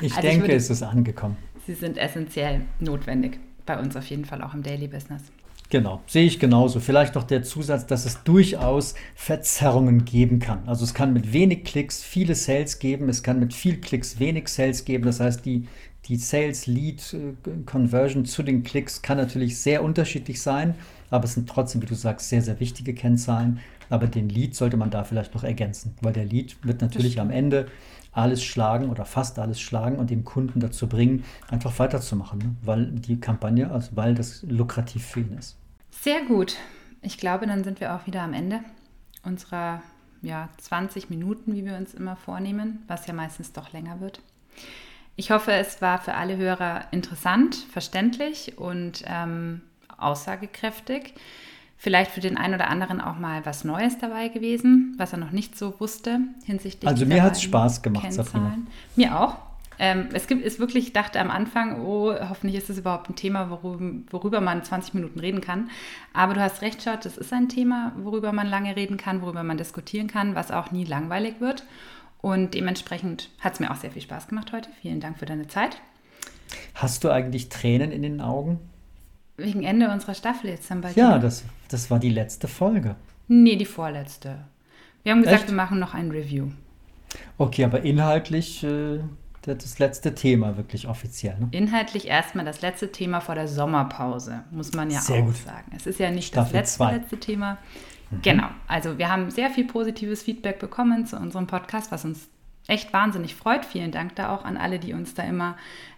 Ich 0.00 0.14
also 0.14 0.22
denke, 0.22 0.36
ich 0.36 0.42
würde, 0.42 0.54
es 0.54 0.70
ist 0.70 0.82
angekommen. 0.82 1.36
Sie 1.66 1.74
sind 1.74 1.98
essentiell 1.98 2.62
notwendig, 2.78 3.38
bei 3.64 3.78
uns 3.78 3.96
auf 3.96 4.06
jeden 4.06 4.24
Fall 4.24 4.42
auch 4.42 4.54
im 4.54 4.62
Daily 4.62 4.88
Business. 4.88 5.22
Genau, 5.68 6.00
sehe 6.06 6.26
ich 6.26 6.38
genauso. 6.38 6.78
Vielleicht 6.78 7.16
noch 7.16 7.24
der 7.24 7.42
Zusatz, 7.42 7.86
dass 7.86 8.06
es 8.06 8.22
durchaus 8.22 8.94
Verzerrungen 9.14 10.04
geben 10.04 10.38
kann. 10.38 10.60
Also 10.66 10.84
es 10.84 10.94
kann 10.94 11.12
mit 11.12 11.32
wenig 11.32 11.64
Klicks 11.64 12.04
viele 12.04 12.36
Sales 12.36 12.78
geben, 12.78 13.08
es 13.08 13.22
kann 13.22 13.40
mit 13.40 13.52
viel 13.52 13.80
Klicks 13.80 14.20
wenig 14.20 14.48
Sales 14.48 14.84
geben. 14.84 15.04
Das 15.04 15.18
heißt, 15.18 15.44
die, 15.44 15.66
die 16.06 16.16
Sales-Lead-Conversion 16.16 18.22
äh, 18.22 18.26
zu 18.26 18.44
den 18.44 18.62
Klicks 18.62 19.02
kann 19.02 19.18
natürlich 19.18 19.58
sehr 19.58 19.82
unterschiedlich 19.82 20.40
sein 20.40 20.76
aber 21.10 21.24
es 21.24 21.34
sind 21.34 21.48
trotzdem, 21.48 21.82
wie 21.82 21.86
du 21.86 21.94
sagst, 21.94 22.28
sehr, 22.28 22.42
sehr 22.42 22.60
wichtige 22.60 22.94
Kennzahlen. 22.94 23.60
Aber 23.88 24.08
den 24.08 24.28
Lead 24.28 24.56
sollte 24.56 24.76
man 24.76 24.90
da 24.90 25.04
vielleicht 25.04 25.34
noch 25.34 25.44
ergänzen, 25.44 25.94
weil 26.00 26.12
der 26.12 26.24
Lead 26.24 26.56
wird 26.62 26.80
natürlich 26.80 27.20
am 27.20 27.30
Ende 27.30 27.66
alles 28.16 28.42
schlagen 28.42 28.88
oder 28.88 29.04
fast 29.04 29.38
alles 29.38 29.60
schlagen 29.60 29.96
und 29.96 30.10
den 30.10 30.24
Kunden 30.24 30.60
dazu 30.60 30.88
bringen, 30.88 31.24
einfach 31.48 31.78
weiterzumachen, 31.78 32.38
ne? 32.38 32.56
weil 32.62 32.86
die 32.86 33.20
Kampagne, 33.20 33.70
also 33.70 33.90
weil 33.94 34.14
das 34.14 34.42
lukrativ 34.42 35.04
für 35.04 35.20
ihn 35.20 35.36
ist. 35.38 35.56
Sehr 35.90 36.22
gut. 36.24 36.56
Ich 37.02 37.18
glaube, 37.18 37.46
dann 37.46 37.62
sind 37.62 37.80
wir 37.80 37.94
auch 37.94 38.06
wieder 38.06 38.22
am 38.22 38.32
Ende 38.32 38.60
unserer 39.22 39.82
ja, 40.22 40.48
20 40.58 41.10
Minuten, 41.10 41.54
wie 41.54 41.64
wir 41.64 41.76
uns 41.76 41.94
immer 41.94 42.16
vornehmen, 42.16 42.82
was 42.86 43.06
ja 43.06 43.12
meistens 43.12 43.52
doch 43.52 43.72
länger 43.72 44.00
wird. 44.00 44.20
Ich 45.14 45.30
hoffe, 45.30 45.52
es 45.52 45.80
war 45.80 45.98
für 45.98 46.14
alle 46.14 46.36
Hörer 46.36 46.86
interessant, 46.92 47.54
verständlich 47.54 48.58
und 48.58 49.02
ähm, 49.06 49.62
aussagekräftig. 49.96 51.14
Vielleicht 51.78 52.10
für 52.10 52.20
den 52.20 52.36
einen 52.36 52.54
oder 52.54 52.68
anderen 52.68 53.00
auch 53.00 53.18
mal 53.18 53.44
was 53.44 53.64
Neues 53.64 53.98
dabei 53.98 54.28
gewesen, 54.28 54.94
was 54.96 55.12
er 55.12 55.18
noch 55.18 55.30
nicht 55.30 55.58
so 55.58 55.78
wusste 55.78 56.20
hinsichtlich. 56.44 56.88
Also 56.88 57.04
mir 57.04 57.22
hat 57.22 57.34
es 57.34 57.42
Spaß 57.42 57.82
gemacht, 57.82 58.12
Sabrina. 58.12 58.56
Mir 58.96 59.18
auch. 59.18 59.36
Ähm, 59.78 60.08
es 60.14 60.26
gibt, 60.26 60.42
ist 60.42 60.58
wirklich, 60.58 60.86
ich 60.86 60.92
dachte 60.92 61.20
am 61.20 61.30
Anfang, 61.30 61.82
oh, 61.82 62.14
hoffentlich 62.28 62.56
ist 62.56 62.70
es 62.70 62.78
überhaupt 62.78 63.10
ein 63.10 63.16
Thema, 63.16 63.50
worüber, 63.50 64.02
worüber 64.10 64.40
man 64.40 64.64
20 64.64 64.94
Minuten 64.94 65.20
reden 65.20 65.40
kann. 65.40 65.70
Aber 66.14 66.34
du 66.34 66.40
hast 66.40 66.62
recht, 66.62 66.82
Schott, 66.82 67.04
es 67.04 67.18
ist 67.18 67.32
ein 67.32 67.48
Thema, 67.48 67.92
worüber 67.96 68.32
man 68.32 68.46
lange 68.46 68.74
reden 68.74 68.96
kann, 68.96 69.20
worüber 69.20 69.42
man 69.42 69.58
diskutieren 69.58 70.06
kann, 70.06 70.34
was 70.34 70.50
auch 70.50 70.70
nie 70.70 70.84
langweilig 70.84 71.40
wird. 71.40 71.64
Und 72.22 72.54
dementsprechend 72.54 73.30
hat 73.40 73.54
es 73.54 73.60
mir 73.60 73.70
auch 73.70 73.76
sehr 73.76 73.90
viel 73.90 74.02
Spaß 74.02 74.28
gemacht 74.28 74.52
heute. 74.52 74.70
Vielen 74.80 75.00
Dank 75.00 75.18
für 75.18 75.26
deine 75.26 75.46
Zeit. 75.46 75.76
Hast 76.74 77.04
du 77.04 77.10
eigentlich 77.10 77.48
Tränen 77.48 77.92
in 77.92 78.02
den 78.02 78.20
Augen? 78.20 78.58
Wegen 79.36 79.62
Ende 79.62 79.90
unserer 79.90 80.14
Staffel 80.14 80.50
jetzt 80.50 80.70
dann 80.70 80.80
bald. 80.80 80.96
Ja, 80.96 81.18
das, 81.18 81.44
das 81.68 81.90
war 81.90 81.98
die 81.98 82.10
letzte 82.10 82.48
Folge. 82.48 82.96
Nee, 83.28 83.56
die 83.56 83.66
vorletzte. 83.66 84.38
Wir 85.02 85.12
haben 85.12 85.22
gesagt, 85.22 85.42
Echt? 85.42 85.48
wir 85.48 85.56
machen 85.56 85.78
noch 85.78 85.94
ein 85.94 86.10
Review. 86.10 86.48
Okay, 87.38 87.64
aber 87.64 87.82
inhaltlich 87.82 88.64
äh, 88.64 89.00
das 89.42 89.78
letzte 89.78 90.14
Thema 90.14 90.56
wirklich 90.56 90.88
offiziell. 90.88 91.38
Ne? 91.38 91.48
Inhaltlich 91.52 92.08
erstmal 92.08 92.44
das 92.44 92.62
letzte 92.62 92.90
Thema 92.90 93.20
vor 93.20 93.34
der 93.34 93.46
Sommerpause, 93.46 94.42
muss 94.50 94.72
man 94.72 94.90
ja 94.90 95.00
Sehr 95.00 95.22
auch 95.22 95.26
gut. 95.26 95.36
sagen. 95.36 95.70
Es 95.76 95.86
ist 95.86 96.00
ja 96.00 96.10
nicht 96.10 96.28
Staffel 96.28 96.52
das 96.52 96.52
letzte, 96.52 96.76
zwei. 96.76 96.92
Mhm. 96.92 96.98
letzte 96.98 97.20
Thema. 97.20 97.58
Genau, 98.22 98.46
also 98.68 98.98
wir 98.98 99.10
haben 99.10 99.30
sehr 99.30 99.50
viel 99.50 99.64
positives 99.66 100.22
Feedback 100.22 100.60
bekommen 100.60 101.06
zu 101.06 101.16
unserem 101.16 101.48
Podcast, 101.48 101.90
was 101.90 102.04
uns 102.04 102.28
echt 102.68 102.92
wahnsinnig 102.92 103.34
freut. 103.34 103.64
Vielen 103.64 103.90
Dank 103.90 104.14
da 104.14 104.34
auch 104.34 104.44
an 104.44 104.56
alle, 104.56 104.78
die 104.78 104.92
uns 104.92 105.14
da 105.14 105.24
immer 105.24 105.56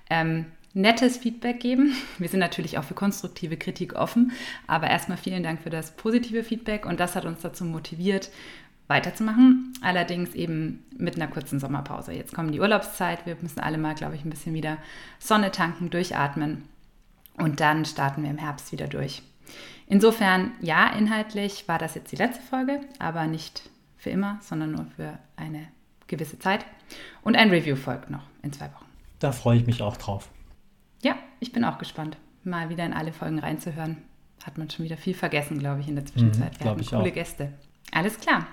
ähm, 0.08 0.46
nettes 0.74 1.16
Feedback 1.16 1.60
geben. 1.60 1.94
Wir 2.18 2.28
sind 2.28 2.40
natürlich 2.40 2.78
auch 2.78 2.84
für 2.84 2.94
konstruktive 2.94 3.56
Kritik 3.56 3.94
offen, 3.94 4.32
aber 4.66 4.88
erstmal 4.88 5.18
vielen 5.18 5.42
Dank 5.42 5.62
für 5.62 5.70
das 5.70 5.92
positive 5.96 6.44
Feedback 6.44 6.86
und 6.86 7.00
das 7.00 7.16
hat 7.16 7.24
uns 7.24 7.40
dazu 7.40 7.64
motiviert, 7.64 8.30
weiterzumachen. 8.86 9.72
Allerdings 9.82 10.34
eben 10.34 10.84
mit 10.96 11.16
einer 11.16 11.28
kurzen 11.28 11.60
Sommerpause. 11.60 12.12
Jetzt 12.12 12.34
kommt 12.34 12.54
die 12.54 12.60
Urlaubszeit. 12.60 13.26
Wir 13.26 13.36
müssen 13.40 13.60
alle 13.60 13.78
mal, 13.78 13.94
glaube 13.94 14.16
ich, 14.16 14.24
ein 14.24 14.30
bisschen 14.30 14.54
wieder 14.54 14.78
Sonne 15.18 15.50
tanken, 15.52 15.90
durchatmen. 15.90 16.64
Und 17.34 17.60
dann 17.60 17.84
starten 17.84 18.22
wir 18.22 18.30
im 18.30 18.38
Herbst 18.38 18.72
wieder 18.72 18.88
durch. 18.88 19.22
Insofern, 19.86 20.52
ja, 20.60 20.90
inhaltlich 20.90 21.68
war 21.68 21.78
das 21.78 21.94
jetzt 21.94 22.12
die 22.12 22.16
letzte 22.16 22.42
Folge, 22.42 22.80
aber 22.98 23.26
nicht 23.26 23.62
für 23.96 24.10
immer, 24.10 24.38
sondern 24.42 24.72
nur 24.72 24.86
für 24.96 25.18
eine 25.36 25.68
gewisse 26.08 26.38
Zeit. 26.38 26.64
Und 27.22 27.36
ein 27.36 27.50
Review 27.50 27.76
folgt 27.76 28.10
noch 28.10 28.24
in 28.42 28.52
zwei 28.52 28.66
Wochen. 28.66 28.86
Da 29.18 29.32
freue 29.32 29.58
ich 29.58 29.66
mich 29.66 29.82
auch 29.82 29.96
drauf. 29.96 30.28
Ich 31.40 31.52
bin 31.52 31.64
auch 31.64 31.78
gespannt, 31.78 32.16
mal 32.44 32.68
wieder 32.68 32.84
in 32.84 32.92
alle 32.92 33.12
Folgen 33.12 33.38
reinzuhören. 33.38 33.98
Hat 34.44 34.58
man 34.58 34.70
schon 34.70 34.84
wieder 34.84 34.96
viel 34.96 35.14
vergessen, 35.14 35.58
glaube 35.58 35.80
ich, 35.80 35.88
in 35.88 35.96
der 35.96 36.06
Zwischenzeit. 36.06 36.52
wir 36.52 36.58
glaub 36.58 36.78
hatten 36.78 36.88
coole 36.88 37.10
auch. 37.10 37.14
Gäste. 37.14 37.52
Alles 37.92 38.20
klar. 38.20 38.46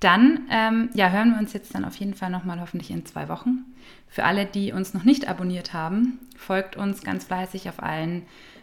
Dann 0.00 0.46
ähm, 0.50 0.90
ja, 0.94 1.10
hören 1.10 1.32
wir 1.32 1.38
uns 1.38 1.52
jetzt 1.52 1.74
dann 1.74 1.84
auf 1.84 1.96
jeden 1.96 2.14
Fall 2.14 2.30
nochmal 2.30 2.60
hoffentlich 2.60 2.90
in 2.90 3.06
zwei 3.06 3.28
Wochen. 3.28 3.64
Für 4.08 4.24
alle, 4.24 4.46
die 4.46 4.72
uns 4.72 4.94
noch 4.94 5.04
nicht 5.04 5.28
abonniert 5.28 5.72
haben, 5.72 6.18
folgt 6.36 6.76
uns 6.76 7.02
ganz 7.02 7.24
fleißig 7.24 7.68
auf 7.68 7.82
allen 7.82 8.22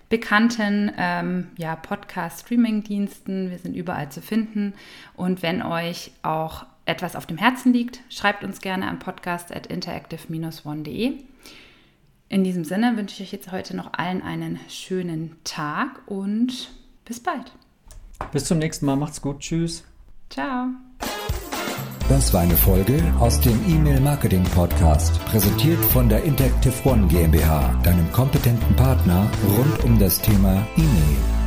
bekannten 0.10 0.92
ähm, 0.98 1.48
ja, 1.58 1.76
Podcast-Streaming-Diensten. 1.76 3.52
Wir 3.52 3.60
sind 3.60 3.76
überall 3.76 4.10
zu 4.12 4.22
finden. 4.22 4.74
Und 5.16 5.42
wenn 5.42 5.62
euch 5.62 6.12
auch 6.24 6.66
etwas 6.86 7.16
auf 7.16 7.26
dem 7.26 7.38
Herzen 7.38 7.72
liegt, 7.74 8.02
schreibt 8.10 8.44
uns 8.44 8.60
gerne 8.62 8.88
an 8.88 9.00
podcast.interactive-one.de. 9.00 11.24
In 12.30 12.44
diesem 12.44 12.64
Sinne 12.64 12.96
wünsche 12.96 13.16
ich 13.16 13.30
euch 13.30 13.34
jetzt 13.34 13.52
heute 13.52 13.76
noch 13.76 13.94
allen 13.94 14.22
einen 14.22 14.60
schönen 14.70 15.36
Tag 15.44 16.02
und 16.06 16.70
bis 17.04 17.20
bald. 17.20 17.52
Bis 18.32 18.46
zum 18.46 18.60
nächsten 18.60 18.86
Mal. 18.86 18.96
Macht's 18.96 19.20
gut. 19.20 19.40
Tschüss. 19.40 19.84
Ciao. 20.30 20.68
Das 22.08 22.34
war 22.34 22.42
eine 22.42 22.56
Folge 22.56 23.02
aus 23.20 23.40
dem 23.42 23.60
E-Mail 23.68 24.00
Marketing 24.00 24.44
Podcast, 24.44 25.24
präsentiert 25.26 25.84
von 25.86 26.08
der 26.08 26.24
Interactive 26.24 26.74
One 26.84 27.08
GmbH, 27.08 27.80
deinem 27.84 28.12
kompetenten 28.12 28.76
Partner 28.76 29.30
rund 29.58 29.84
um 29.84 30.00
das 30.00 30.22
Thema 30.22 30.68
E-Mail. 30.76 31.39